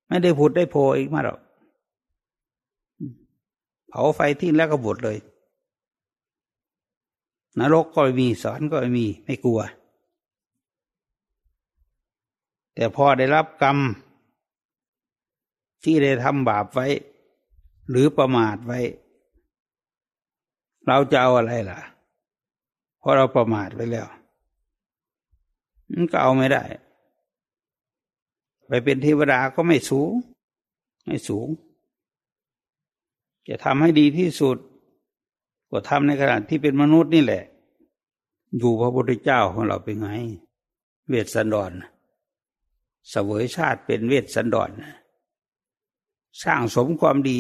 [0.08, 1.40] ไม่ได้ผุดได้โผล่อีกมาหรอก
[3.90, 5.18] เผาไฟทิ้งแล้วก็บดเลย
[7.60, 9.62] นรกก็ไม่มีสอนก็ไม่มีไม่กลัว
[12.76, 13.78] แต่พอได้รับกรรม
[15.84, 16.88] ที่ได้ทำบาปไว้
[17.90, 18.80] หรือประมาทไว้
[20.88, 21.80] เราจะเอาอะไรล่ะ
[23.00, 24.08] เพราะเราประมาทไว้แล้ว
[25.92, 26.64] มันก็เอาไม่ได้
[28.68, 30.12] ไปเป็นเทวดาก็ไม่สูง
[31.06, 31.48] ไม่สูง
[33.48, 34.58] จะทำให้ดีที่สุด
[35.72, 37.44] ก็ทำในขณะที่เป็นมนุษย์นี่แหละ
[38.58, 40.08] อยู่พระพุทธเจ้าของเราเป็นไง
[41.08, 41.72] เวสสันดร
[43.10, 44.70] เสวยชาติเป็นเวสสันดร
[46.44, 47.40] สร้างสมความดี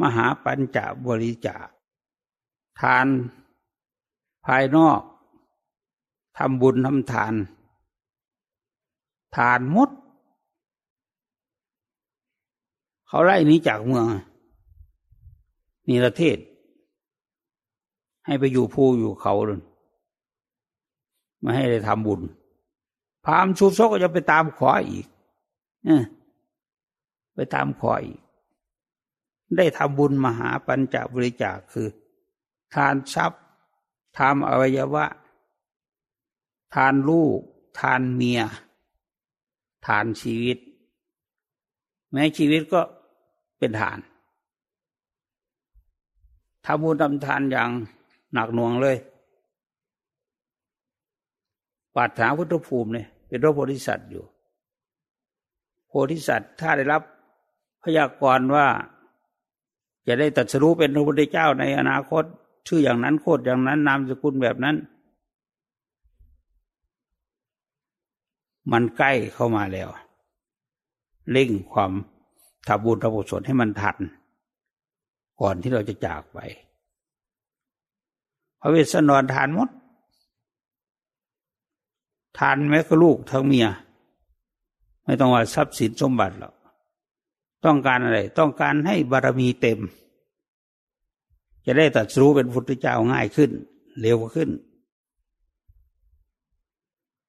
[0.00, 1.56] มหาปัญจบริจา
[2.80, 3.06] ทาน
[4.46, 5.00] ภายนอก
[6.36, 7.34] ทำบุญทำทาน
[9.36, 9.90] ทานมด
[13.06, 14.06] เขาไล่นี้จากเมือง
[15.92, 16.36] นีประเทศ
[18.26, 19.60] ให้ไปอยู่ภูอยู่เขาเลย
[21.40, 22.20] ไม่ให้ได้ทำบุญ
[23.24, 25.06] พามชูซกก็จะไปตามขออีก
[25.84, 25.90] เน
[27.34, 28.20] ไปตามขออีก
[29.56, 31.88] ได้ทำบุญมหาปัญจบริจาคคือ
[32.74, 33.42] ทานทรัพย์
[34.18, 35.06] ทำอวัยวะ
[36.74, 37.38] ทานลูก
[37.80, 38.40] ทานเมีย
[39.86, 40.58] ทานชีวิต
[42.10, 42.80] แม้ชีวิตก็
[43.58, 43.98] เป็นฐาน
[46.66, 47.70] ทำบุญทำทานอย่าง
[48.32, 48.96] หนักหน่วงเลย
[51.94, 54.24] ปาฐาพุทธภูมิเนี่ยเป็นพระโพธิสัตว์อยู่
[55.88, 57.02] โพธิสัตว์ถ้าได้รับ
[57.82, 58.66] พยากรณ์ว่า
[60.06, 62.24] จะได้ตัดสรู้เป็นพระพุทธเจ้าในอนาคต
[62.66, 64.76] ชื่ออย่างนั้นโคตรอย่างนั้น นามสกุลแบบนั้น
[68.72, 69.88] มันใกล้เข้ามาแล้ว
[71.30, 71.92] เร่งความ
[72.68, 73.96] ทำบุญทำกุศลให้มันทัน
[75.40, 76.38] ก่อนที่เราจะจากไป
[78.60, 79.68] พระเวสสันดรทานหมด
[82.38, 83.68] ทานแม้ก็ลูกทั้งเมีย
[85.04, 86.54] ไม่ต้องว่าทรัพย์สินสมบัติหรอก
[87.64, 89.80] ต้องการอะไร ต้องการให้บารมีเต็ม
[91.66, 93.50] จะได้ตัดสู้เป็นพุทธเจ้าง่ายขึ้น
[94.00, 94.50] เร็วขึ้น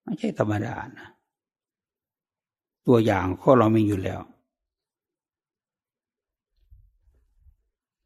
[0.03, 1.09] ไม่ใช่ธรรมดานะ
[2.87, 4.21] ตัวอย่างข้อเรามีอยู่แล้ว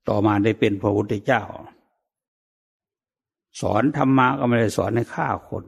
[0.07, 1.43] ต่อมาได้เป็นพระพุทธเจ้า
[3.61, 5.65] สอนธรรมะก็ไม่ได้สอนให้ฆ่าคน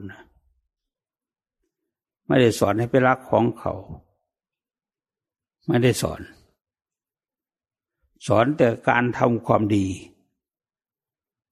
[2.27, 3.73] ไม่ได้สอนให้ไปรักของเขา
[5.67, 6.21] ไม่ได้สอน
[8.27, 9.87] สอนแต่การทำความดี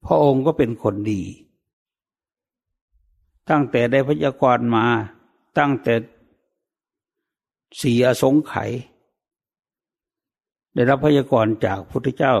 [0.04, 1.22] พระองค์ก็เป็นคนดี
[3.50, 4.84] ตั้งแต่ได้พยากรมา
[5.58, 5.94] ตั้งแต่
[7.80, 8.70] สีอสงไขย
[10.74, 12.34] ได้รับพยากรจากพุทธเจ้า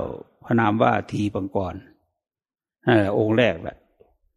[0.48, 1.74] ระนามว่าทีปังกร
[2.84, 3.76] นั่นแหละองค์แรกแหละ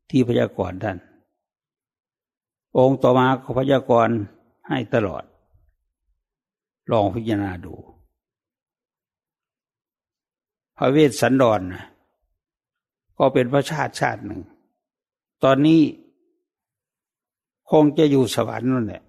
[0.09, 0.97] ที่พยากรณ์ท่าน
[2.78, 4.16] องค์ต่อมาก็พยากรณ์
[4.68, 5.24] ให้ตลอด
[6.91, 7.76] ลองพิจารณาดู
[10.78, 11.62] พระเวสสันดร
[13.18, 14.41] ก็เป็นพระชาติชาติหนึ่ง
[15.43, 15.82] ตอนนี้
[17.72, 19.03] คงจะอยู่สวรรค์นั่นแหละ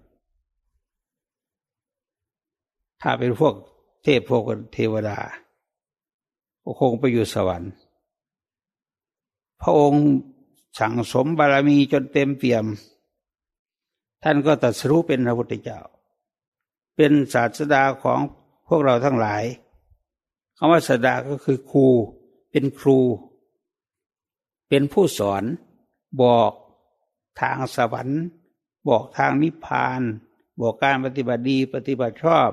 [3.01, 3.55] ถ้าเป็นพวก
[4.03, 4.43] เทพพวก
[4.73, 5.17] เทวดา
[6.63, 7.71] ก็คงไปอยู่สวรรค์
[9.61, 10.05] พระองค์
[10.79, 12.65] สั่งสมบารมีจนเต็มเปี่ยม
[14.23, 15.79] ท่านก็ตรัสรู้เป็นพระพุทธเจ้า
[16.95, 18.19] เป็นศาสดาของ
[18.67, 19.43] พวกเราทั้งหลาย
[20.57, 21.87] คำว่าศาสดาก็คือครู
[22.51, 22.99] เป็นครู
[24.69, 25.43] เป็นผู้สอน
[26.21, 26.51] บอก
[27.41, 28.21] ทางสวรรค์
[28.89, 30.01] บอกทางนิพพาน
[30.61, 32.49] บอกการปฏิบัติดีปฏิบัติชอบ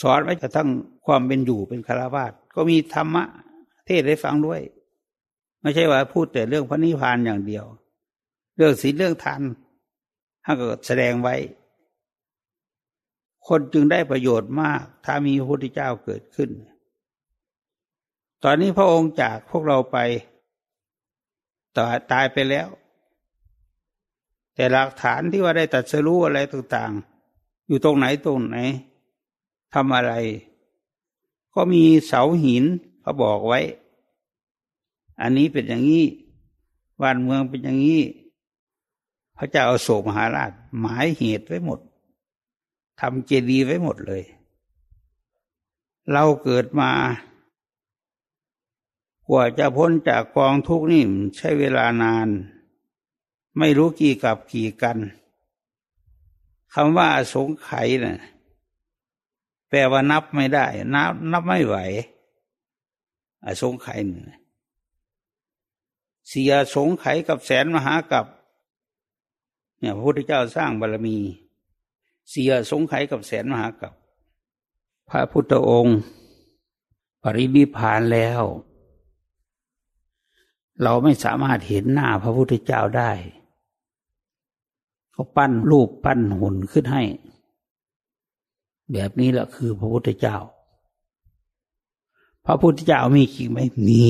[0.00, 0.68] สอนไว้กระทั่ง
[1.06, 3.24] ความเป็นอยู่เป็นคารวาสก็มีธรรมะ
[3.86, 4.62] เทศให้ฟังด้วย
[5.60, 7.64] ไม่ใช่ว่าพูดแต่เรื่องพระนิพพานอย่างเดียว
[8.56, 9.42] เรื่องศีลเรื่องทาน
[10.44, 11.34] ท่านก็แสดงไว้
[13.46, 16.50] คนจึงได้ประโยชน์มาก ถ้ามีพระพุทธเจ้าเกิดขึ้น
[18.44, 19.98] ตอนนี้พระองค์จากพวกเราไป
[21.76, 21.82] ต่
[22.12, 22.68] ตายไปแล้ว
[24.54, 28.56] แต่หลักฐานที่ว่าได้ตัดสรู้อะไรต่างๆ อยู่ตรงไหนตรงไหน
[29.74, 30.12] ทำอะไร
[31.54, 32.64] ก็มีเสาหิน
[33.00, 33.60] เขาบอกไว้
[35.20, 36.04] อันนี้เป็นอย่างนี้
[37.00, 38.02] บ้านเมืองเป็นอย่างนี้
[39.36, 41.80] พระเจ้าอาโศกมหาราช หมายเหตุไว้หมด
[43.00, 44.22] ทำเจดีย์ไว้หมดเลย
[46.12, 46.90] เราเกิดมา
[49.28, 51.02] กว่าจะพ้นจากกองทุกนี่
[51.36, 52.28] ใช้เวลานาน
[53.58, 54.98] ไม่รู้กี่กับกี่กัน
[56.74, 57.70] คำว่าสงไข
[58.04, 58.18] นะ่ะ
[59.70, 61.76] แปลว่านับไม่ได้ นับนับไม่ไหว
[63.44, 64.00] อสงไขย
[66.28, 68.26] เสียสงไขกับแสนมหากับ
[69.78, 71.16] เนี่ยพระพุทธเจ้าสร้างบารมี
[72.30, 73.92] เสียสงไขกับแสนมหากับ
[75.08, 75.98] พระพุทธองค์
[77.22, 78.42] ปริบิพานแล้ว
[80.82, 83.10] เราไม่สามารถเห็นหน้าพระพุทธเจ้าได้
[85.12, 87.02] เขาปั้นรูปปั้นหุ่นขึ้นให้
[88.92, 90.36] แบบนี้แหละคือพระพุทธเจ้า
[92.44, 94.06] พระพุทธเจ้ามีจริงไหมมี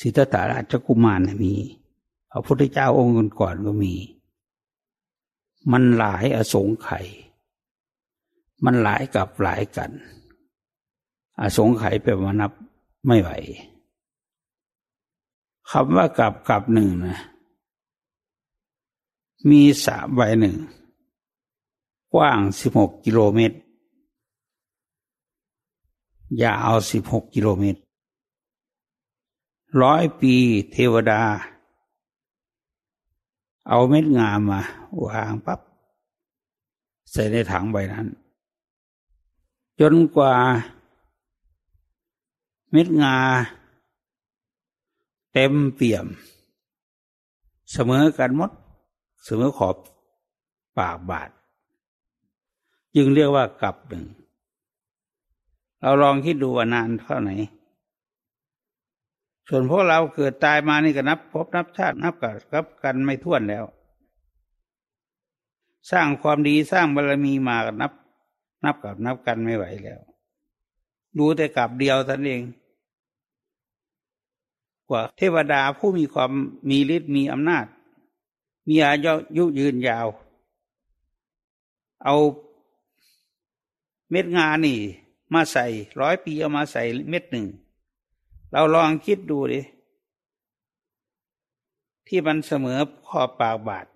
[0.00, 1.54] สิทธัตถาราชกุมารมี
[2.30, 3.94] พระพุทธเจ้าองค์ก่อนก็มี
[5.72, 7.06] มันหลายอสงไขย
[8.64, 9.90] มันหลายกับหลายกัน
[11.40, 12.52] อสงไขยไปมานับ
[13.06, 13.30] ไม่ไหว
[15.70, 17.18] คำว่ากับกับหนึ่งนะ
[19.50, 20.56] มีสามใบหนึ่ง
[22.14, 23.56] กว้างสิบหกกิโลเมตร
[26.38, 27.80] อย่าวสิบหกกิโลเมตร
[29.82, 30.34] ร้อยปี
[30.72, 31.22] เทวดา
[33.68, 34.60] เอาเม็ดงามมา
[35.04, 35.60] วางปับ๊บ
[37.10, 38.06] ใส่ในถังใบนั้น
[39.80, 40.34] จนกว่า
[42.70, 43.16] เม็ดงา
[45.32, 46.06] เต็มเปี่ยม
[47.72, 48.50] เสมอกันหมด
[49.24, 49.76] เสมอขอบ
[50.78, 51.30] ปากบาท
[52.96, 54.04] จึงเรียกว่ากับหนึ่ง
[55.80, 57.34] เราลองคิดดูว่านานเท่าไหร่
[59.48, 63.64] ส่วนพวกเราเกิดตายมานี่ก็นับพบนับชาตินับกับกับกันไม่ท้วนแล้ว
[65.90, 67.92] สร้างความดีสร้างบารมีมากับนับ
[68.64, 70.00] นับกับนับกันไม่ไหวแล้ว
[71.18, 72.42] ดูแต่กับเดียวท่านเอง
[74.88, 76.30] กว่าเทวดาผู้มีความ
[76.70, 77.66] มีฤทธิ์มีอำนาจ
[78.68, 78.94] มีอา
[79.36, 80.06] ยุยืนยาว
[82.04, 82.16] เอา
[84.10, 84.78] เม็ดงานี่
[85.34, 85.66] มาใส่
[86.00, 87.46] ร้อยปีเอามาใส่เม็ดหนึ่ง
[88.52, 89.60] เราลองคิดดูดิ
[92.08, 92.78] ที่มันเสมอ
[93.08, 93.86] ขอบปากบาท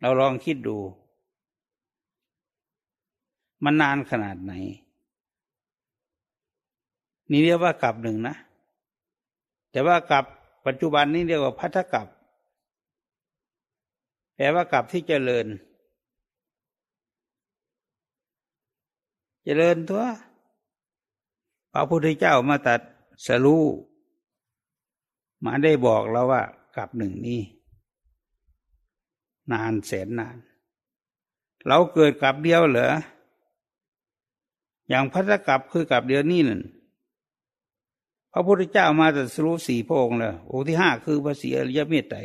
[0.00, 0.76] เราลองคิดดู
[3.64, 4.52] มันนานขนาดไหน
[7.30, 8.34] นี่เรียกว่ากับหนึ่งนะ
[9.70, 10.24] แต่ว่ากับ
[10.66, 12.06] ปัจจุบันนี้เรียกว่าพัทธกับ
[14.36, 15.46] แปลว่ากับที่เจริญ
[19.50, 20.04] จริญตัว
[21.72, 22.80] พระพุทธเจ้ามาตัด
[23.26, 23.64] สรู้
[25.44, 26.42] มาได้บอกเราว่า
[26.76, 27.40] กับหนึ่งนี้
[29.50, 30.36] นานแสนนาน
[31.66, 32.92] เราเกิดกับเดียวเหรอ
[34.88, 36.62] อย่างพัทกับคือกับเดียวนี่นั่น
[38.32, 42.18] พระพุทธเจ้ามาตัดสรู้สี่พระองค์เลยองค์ที่ห้าคือพระศรีอริยเมตไตร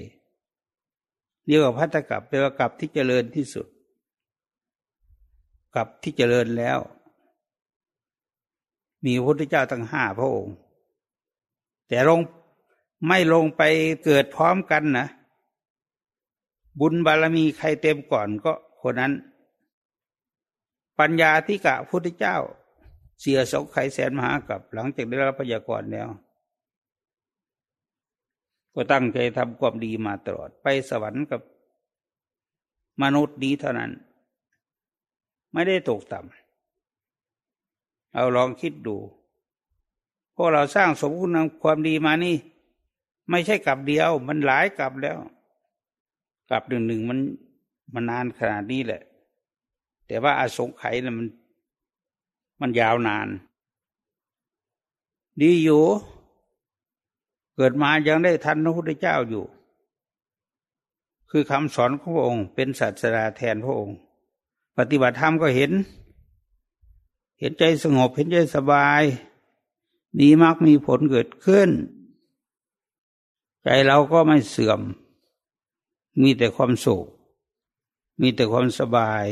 [1.46, 3.68] เรียกว่าพัทกับเป็นว่ากับที่เจริญที่สุด
[5.76, 6.80] กับที่เจริญแล้ว
[9.06, 10.56] มีพระพุทธเจ้าตั้งห้าพระองค์
[11.88, 12.20] แต่ลง
[13.08, 13.62] ไม่ลงไป
[14.06, 15.08] เกิดพร้อมกันนะ
[16.80, 19.14] บุญบารมีใครเต็มก่อนก็คนนั้น
[21.00, 22.38] ปัญญาที่กะพุทธเจ้า
[23.20, 26.08] เสียสงไขแสนมหากับหลังจากได้รับพยากรแล้ว
[28.74, 31.42] ก็ตั้งใจทำความดีมาตลอดไปสวรรค์กับ
[33.02, 33.92] มนุษย์นี้เท่านั้น
[35.54, 36.43] ไม่ได้ตกต่ำ
[38.14, 38.96] เอาลองคิดดู
[40.36, 42.36] พวกเราสร้างสมคุณความดีมานี่
[43.30, 45.18] ไม่ใช่กับเดียว มันหลายกับแล้ว
[46.50, 47.20] กับหนึ่งหนึ่งมัน
[47.94, 49.02] มันนานขนาดนี้แหละ
[50.08, 51.28] แต่ว่าอาสงไขยนะ่ะมัน
[52.62, 53.28] มันยาวนาน
[55.42, 55.84] ดีอยู่
[57.56, 59.46] เกิดมายังได้ทันพระพุทธเจ้าอยู่
[61.32, 63.98] คือคำสอนของพระองค์ เป็นศาสดาแทนพระองค์
[64.78, 65.72] ปฏิบัติธรรมก็เห็น
[67.44, 69.04] เห็นใจสงบเห็นใจสบาย
[70.22, 71.70] ดีมากมีผลเกิดขึ้น
[73.64, 74.82] ใจเราก็ไม่เสื่อม
[76.22, 77.06] มีแต่ความสุข
[78.22, 79.26] มีแต่ความสบาย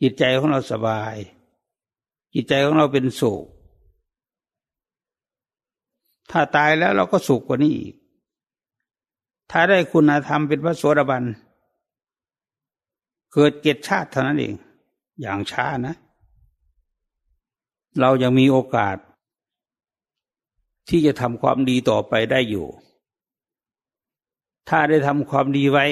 [0.00, 1.14] จิตใจของเราสบาย
[2.34, 3.44] จิตใจของเราเป็นสุข
[6.30, 7.94] ถ้าตายแล้วเราก็สุขกว่านี้อีก
[9.50, 11.24] ถ้าได้คุณธรรมเป็นพระโสดาบัน
[13.32, 14.56] เกิดเกียรติชาติเท่านั้นเอง
[15.22, 15.94] อย่างช้านะ
[18.00, 18.96] เรายังมีโอกาส
[20.88, 22.66] ที่จะทำความดีต่อไปได้อยู่
[24.68, 25.86] ถ้าได้ทำความดีไว้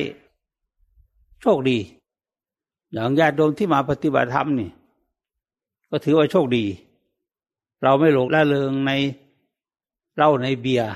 [1.41, 1.79] โชคดี
[2.93, 4.71] อย่างญาติโยมที่มาปฏิบัติธรรมนี่
[5.91, 6.65] ก็ถือว่าโชคดี
[7.83, 8.93] เราไม่หลงละเลงใน
[10.17, 10.91] เหล้าในเบียร์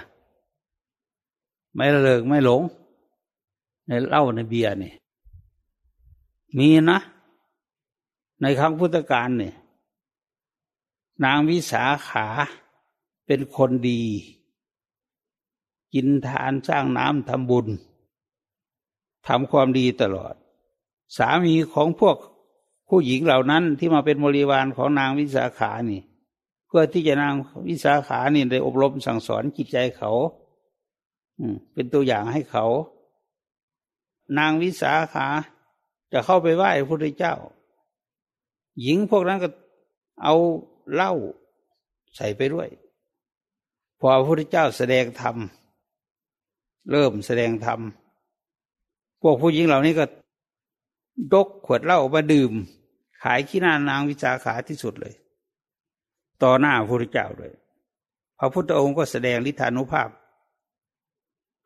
[1.74, 2.62] ไม่ละเลงไม่หลง
[3.86, 4.92] ในเหล้าในเบียร์นี่
[6.58, 6.98] มีนะ
[8.40, 9.54] ในครั้งพุทธกาลเนี่ย
[11.24, 12.26] นางวิสาขา
[13.26, 14.02] เป็นคนดี
[15.94, 17.68] กินทานสร้างน้ำทำบุญ
[19.26, 20.34] ทำความดีตลอด
[21.16, 22.16] สามีของพวก
[22.88, 26.00] ผู้หญิงเหล่านั้นที่มาเป็นบริวารของนางวิสาขานี่
[26.66, 27.34] เพื่อที่จะนาง
[27.68, 30.10] วิสาขานี่ได้อบรมสั่งสอนจิตใจเขา
[31.74, 32.66] เป็นตัวอย่างให้เขา
[34.38, 35.26] นางวิสาขา
[36.12, 37.34] จะเข้าไปไหว้พระพุทธเจ้า
[38.82, 39.48] หญิงพวกนั้นก็
[40.22, 40.34] เอา
[40.94, 41.12] เหล้า
[42.16, 42.68] ใส่ไปด้วย
[44.00, 45.36] พอพระพุทธเจ้าแสดงธรรม
[46.90, 47.80] เริ่มแสดงธรรม
[49.22, 50.04] พวกผู้หญิงเหล่านี้ก็
[51.34, 52.52] ดกขวดเหล้ามาดื่ม
[53.22, 55.14] ขายขี้หน้านางวิสาขาที่สุดเลย
[56.42, 57.52] ต่อหน้าพระพุทธเจ้าเลย
[58.38, 60.08] พระพุทธองค์ก็แสดงลิธานุภาพ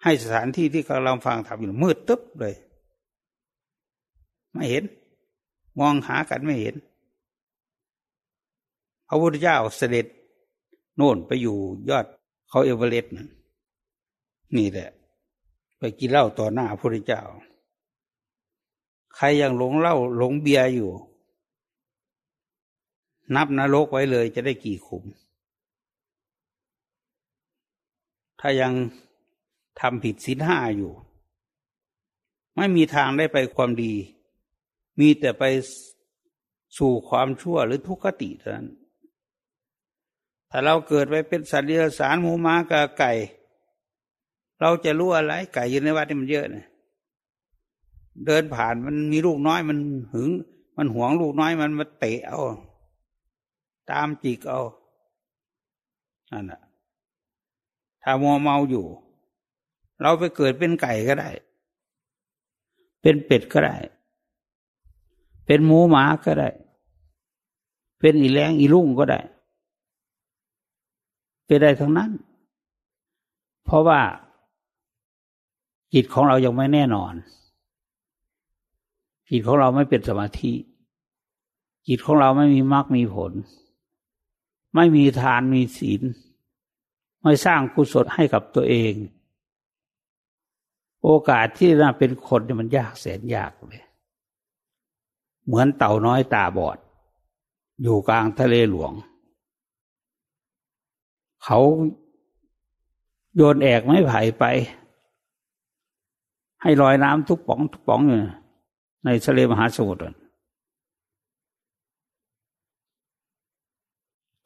[0.02, 2.54] ให้สถานที่ที่กำลังฟังธรรมอยู่มืดตึ๊บเลย
[4.52, 4.84] ไม่เห็น
[5.80, 6.74] มองหากันไม่เห็น
[9.08, 10.06] พระพุทธเจ้าเสด็จ
[10.96, 11.56] โน่นไปอยู่
[11.90, 12.06] ยอด
[12.48, 13.12] เขาเอเวอเรสต์
[14.56, 14.88] นี่แหละ
[15.78, 17.22] ไปกินเหล้าต่อหน้าพระพุทธเจ้า
[19.16, 20.90] ใครยังหลงเหล้าหลงเบียร์อยู่
[23.34, 25.04] นับนรกไว้เลยจะได้กี่ขุม
[28.40, 28.72] ถ้ายัง
[29.80, 30.92] ทำผิดศีลห้าอยู่
[32.56, 33.94] ไม่มีทางได้ไปความดี
[35.00, 35.44] มีแต่ไป
[36.78, 38.68] สู่ความชั่วหรือทุกขติเท่านั้น
[40.50, 43.12] ถ้าเราเกิดไปเป็นสัตว์เลี้ยสารหมูม้ากาไก่
[44.60, 46.66] เราจะรู้อะไร ไก่อยู่ในวัดนี่มันเยอะนะ
[48.26, 49.78] เดินผ่านมันมีลูกน้อยมัน
[50.12, 50.30] หึง
[50.76, 52.40] มันหวงลูกน้อยมันมาเตะเอา
[53.90, 54.60] ตามจิกเอา
[56.32, 56.60] นั่นแหะ
[58.02, 58.86] ถ้ามัวเมาอยู่
[60.00, 61.30] เราไปเกิดเป็นไก่ก็ได้
[63.00, 63.76] เป็นเป็ดก็ได้
[65.46, 66.50] เป็นหมูหมาก็ได้
[68.00, 69.20] เป็นอีแรงอีลุ่งก็ได้
[71.48, 72.10] เป็นได้ทั้งนั้น
[73.64, 74.00] เพราะว่า
[75.94, 77.14] จิตของเรายังไม่แน่นอน
[79.30, 80.52] จิตของเราไม่เป็นสมาธิ
[81.88, 83.32] จิตของเราไม่มีมรรคมีผล
[84.74, 86.02] ไม่มีทานมีศีล
[87.22, 88.94] ไม่สร้างกุศลให้กับตัวเอง
[91.02, 93.84] โอกาสที่จะเป็นคนเนี่ยมันยากแสนยากเลย
[95.44, 96.78] เหมือนเต่าน้อยตาบอด
[97.82, 98.92] อยู่กลางทะเลหลวง
[101.50, 101.62] เขา
[103.36, 104.44] โยนแอกไม้ไผ่ไป
[106.62, 108.22] ให้ลอยน้ำทุกป๋องทุกป๋องอยู่
[109.04, 110.00] ในทะเลมหาสมุทร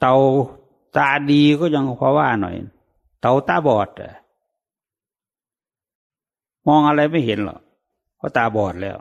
[0.00, 0.14] เต่า
[0.96, 2.54] ตาดีก็ยังพอว่าหน่อย
[3.20, 3.88] เต่าตาบอด
[6.66, 7.60] มองอะไรไม่เห็นหรอก
[8.16, 8.96] เพราะตาบอดแล้ว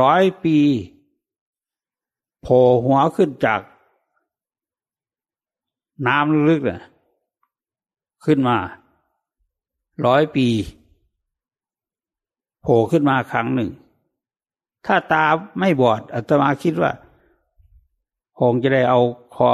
[0.00, 0.58] ร้อยปี
[2.42, 3.60] โผล่หัวขึ้นจาก
[6.06, 6.82] น้ำลึกๆน่ะ
[8.24, 8.56] ขึ้นมา
[10.06, 10.48] ร้อยปี
[12.62, 13.70] โผล่ขึ้นมาครั้งหนึ่ง
[14.86, 15.24] ถ้าตา
[15.60, 16.92] ไม่บอดอาตมาคิดว่า
[18.38, 19.00] คงจะได้เอา
[19.34, 19.50] คอ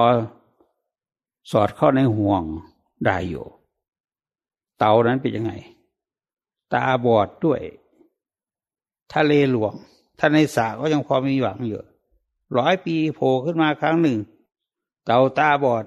[1.50, 2.42] สอดเข้าในห่วง
[3.04, 3.46] ได้อยู่
[4.78, 5.52] เตานั้นเป็นยังไง
[6.72, 7.60] ตาบอดด้วย
[9.12, 9.74] ทะเลหลวง
[10.18, 11.80] ท่านในสาก็ยังพอมีหวังอยู่
[12.58, 14.18] ร้อยปีโผล่ขึ้นมาครั้งหนึ่ง
[15.04, 15.84] เตาตาบอด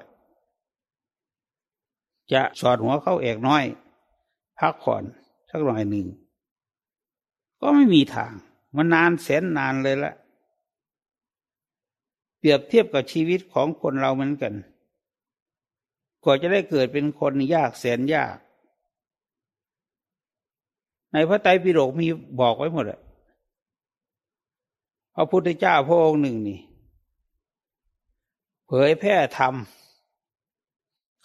[2.34, 3.64] จะสอดหัวเข้าเอกน้อย
[4.58, 5.04] พพักผ่อน
[5.50, 6.08] สักหน่อยหนึ่ง
[7.60, 8.34] ก็ไม่มีทาง
[8.76, 10.14] มันนานแสนนานเลยละ
[12.38, 14.54] เปรียบเทียบกับชีวิตของคนเราเหมือนกัน
[16.24, 18.36] กว่าจะได้เกิดเป็นคนยากแสนยาก
[21.14, 22.08] ในพระไตรปิฎกมี
[22.42, 23.00] บอกไว้หมดอะ
[25.16, 26.60] พระพุทธเจ้าพระองค์หนึ่งนี่
[28.68, 29.54] เผยแพร่ธรรม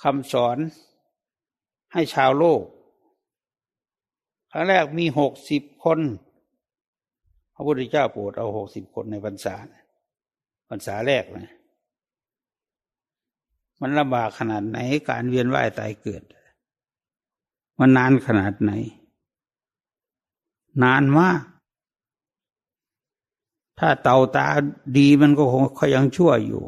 [0.03, 0.57] คำสอน
[1.93, 2.63] ให้ชาวโลก
[4.51, 6.01] ครั้งแรกมีหกสิบคน
[7.55, 9.55] พระพุทธเจ้าโปรดเอาหกสิบคนในพรรษา
[10.69, 11.55] พรรษาแรกนะ
[13.81, 14.79] มันลำบากขนาดไหน
[15.09, 16.23] การเวียนว่ายตายเกิด
[17.79, 18.73] มันนานขนาดไหน
[20.83, 21.43] นานมาก
[23.79, 24.47] ถ้าเต่าตา
[24.99, 25.65] ดีมันก็คง
[25.95, 26.63] ยังชั่วอยู่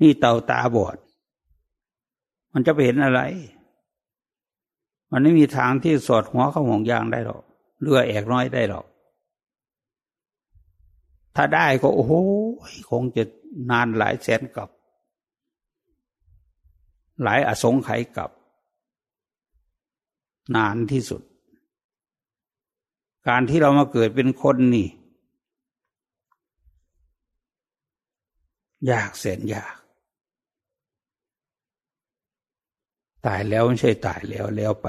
[0.00, 0.96] นี่เต่าตาบอด
[2.58, 3.20] มันจะไปเห็นอะไร
[5.12, 7.42] มันไม่มีทางที่สอดหัวเข้าห่วงยางได้หรอก
[7.80, 8.86] เรือแอกน้อยได้หรอก
[11.36, 12.12] ถ้าได้ก็โอ้โห
[12.90, 13.22] คงจะ
[13.70, 14.68] นานหลายแสนกับ
[17.22, 18.30] หลายอสงไขยกับ
[20.56, 21.22] นานที่สุด
[23.28, 24.88] การที่เรามาเกิดเป็นคนนี่
[28.90, 29.76] ยากแสนยาก
[33.26, 34.88] ตายแล้วไม่ใช่ตายแล้วแล้วไป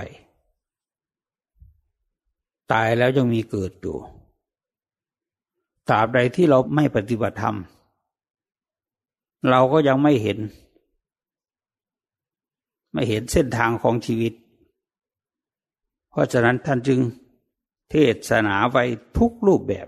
[2.71, 3.97] ตายแล้วยังมีเกิดอยู่
[5.89, 7.57] ตราบใดที่เราไม่ปฏิบัติธรรม
[9.49, 10.39] เราก็ยังไม่เห็น
[12.93, 14.33] ไม่เห็นเส้นทางของชีวิต
[16.09, 16.99] เพราะฉะนั้นท่านจึง
[17.89, 17.95] เท
[18.29, 18.83] ศนาไว้
[19.17, 19.87] ทุกรูปแบบ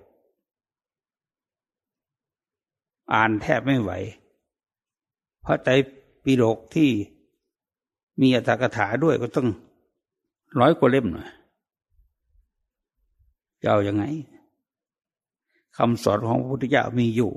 [3.14, 3.92] อ่านแทบไม่ไหว
[5.42, 5.70] เพราะใจ
[6.24, 6.90] ปีโลกที่
[8.22, 9.48] มีอัตถกถาด้วยก็ต้อง
[10.60, 11.30] ร้อยกว่าเล่มหน่อย
[13.62, 14.04] จะเอาอยัางไง
[15.78, 17.32] คำสอนของพระพุทธเจ้ามีอยู่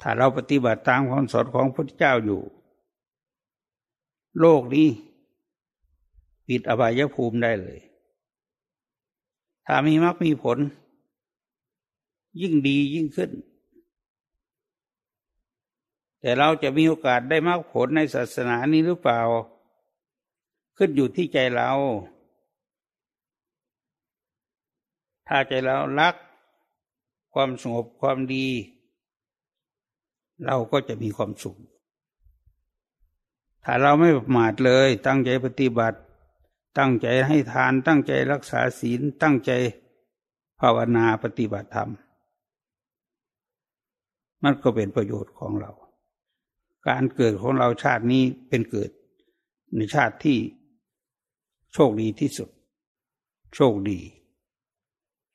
[0.00, 2.40] ถ้าเราปฏิบัติตามคำสอนของพระพุทธเจ้าอยู่
[4.40, 4.88] โลกนี้
[6.46, 7.78] ปิดอบายภูมิได้เลย
[9.66, 10.58] ถ้ามีมรรคมีผล
[12.40, 13.30] ยิ่งดียิ่งขึ้น
[16.20, 19.20] แต่เราจะมีโอกาสได้มรรคผลในศาสนานี้หรือเปล่า
[20.76, 21.70] ขึ้นอยู่ที่ใจเรา
[25.28, 26.14] ถ้าใจเรารัก
[27.34, 28.46] ความสงบความดี
[30.44, 31.58] เราก็จะมีความสุข
[33.64, 35.98] ถ้าเราไม่ประมาทเลย ตั้งใจปฏิบัติ
[36.78, 39.50] ตั้งใจให้ทาน ตั้งใจรักษาศีล ตั้งใจ
[40.60, 41.90] ภาวนาปฏิบัติธรรม
[44.42, 45.72] มันก็เป็นประโยชน์ของเรา
[46.88, 48.90] การเกิดของเราชาตินี้เป็นเกิด
[49.76, 50.38] ในชาติที่
[51.72, 52.48] โชคดีที่สุด
[53.54, 54.00] โชคดี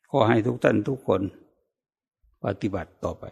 [0.09, 1.21] ขอให้ทุกท่านทุกคน
[2.43, 3.25] ปฏิบัติต่อไป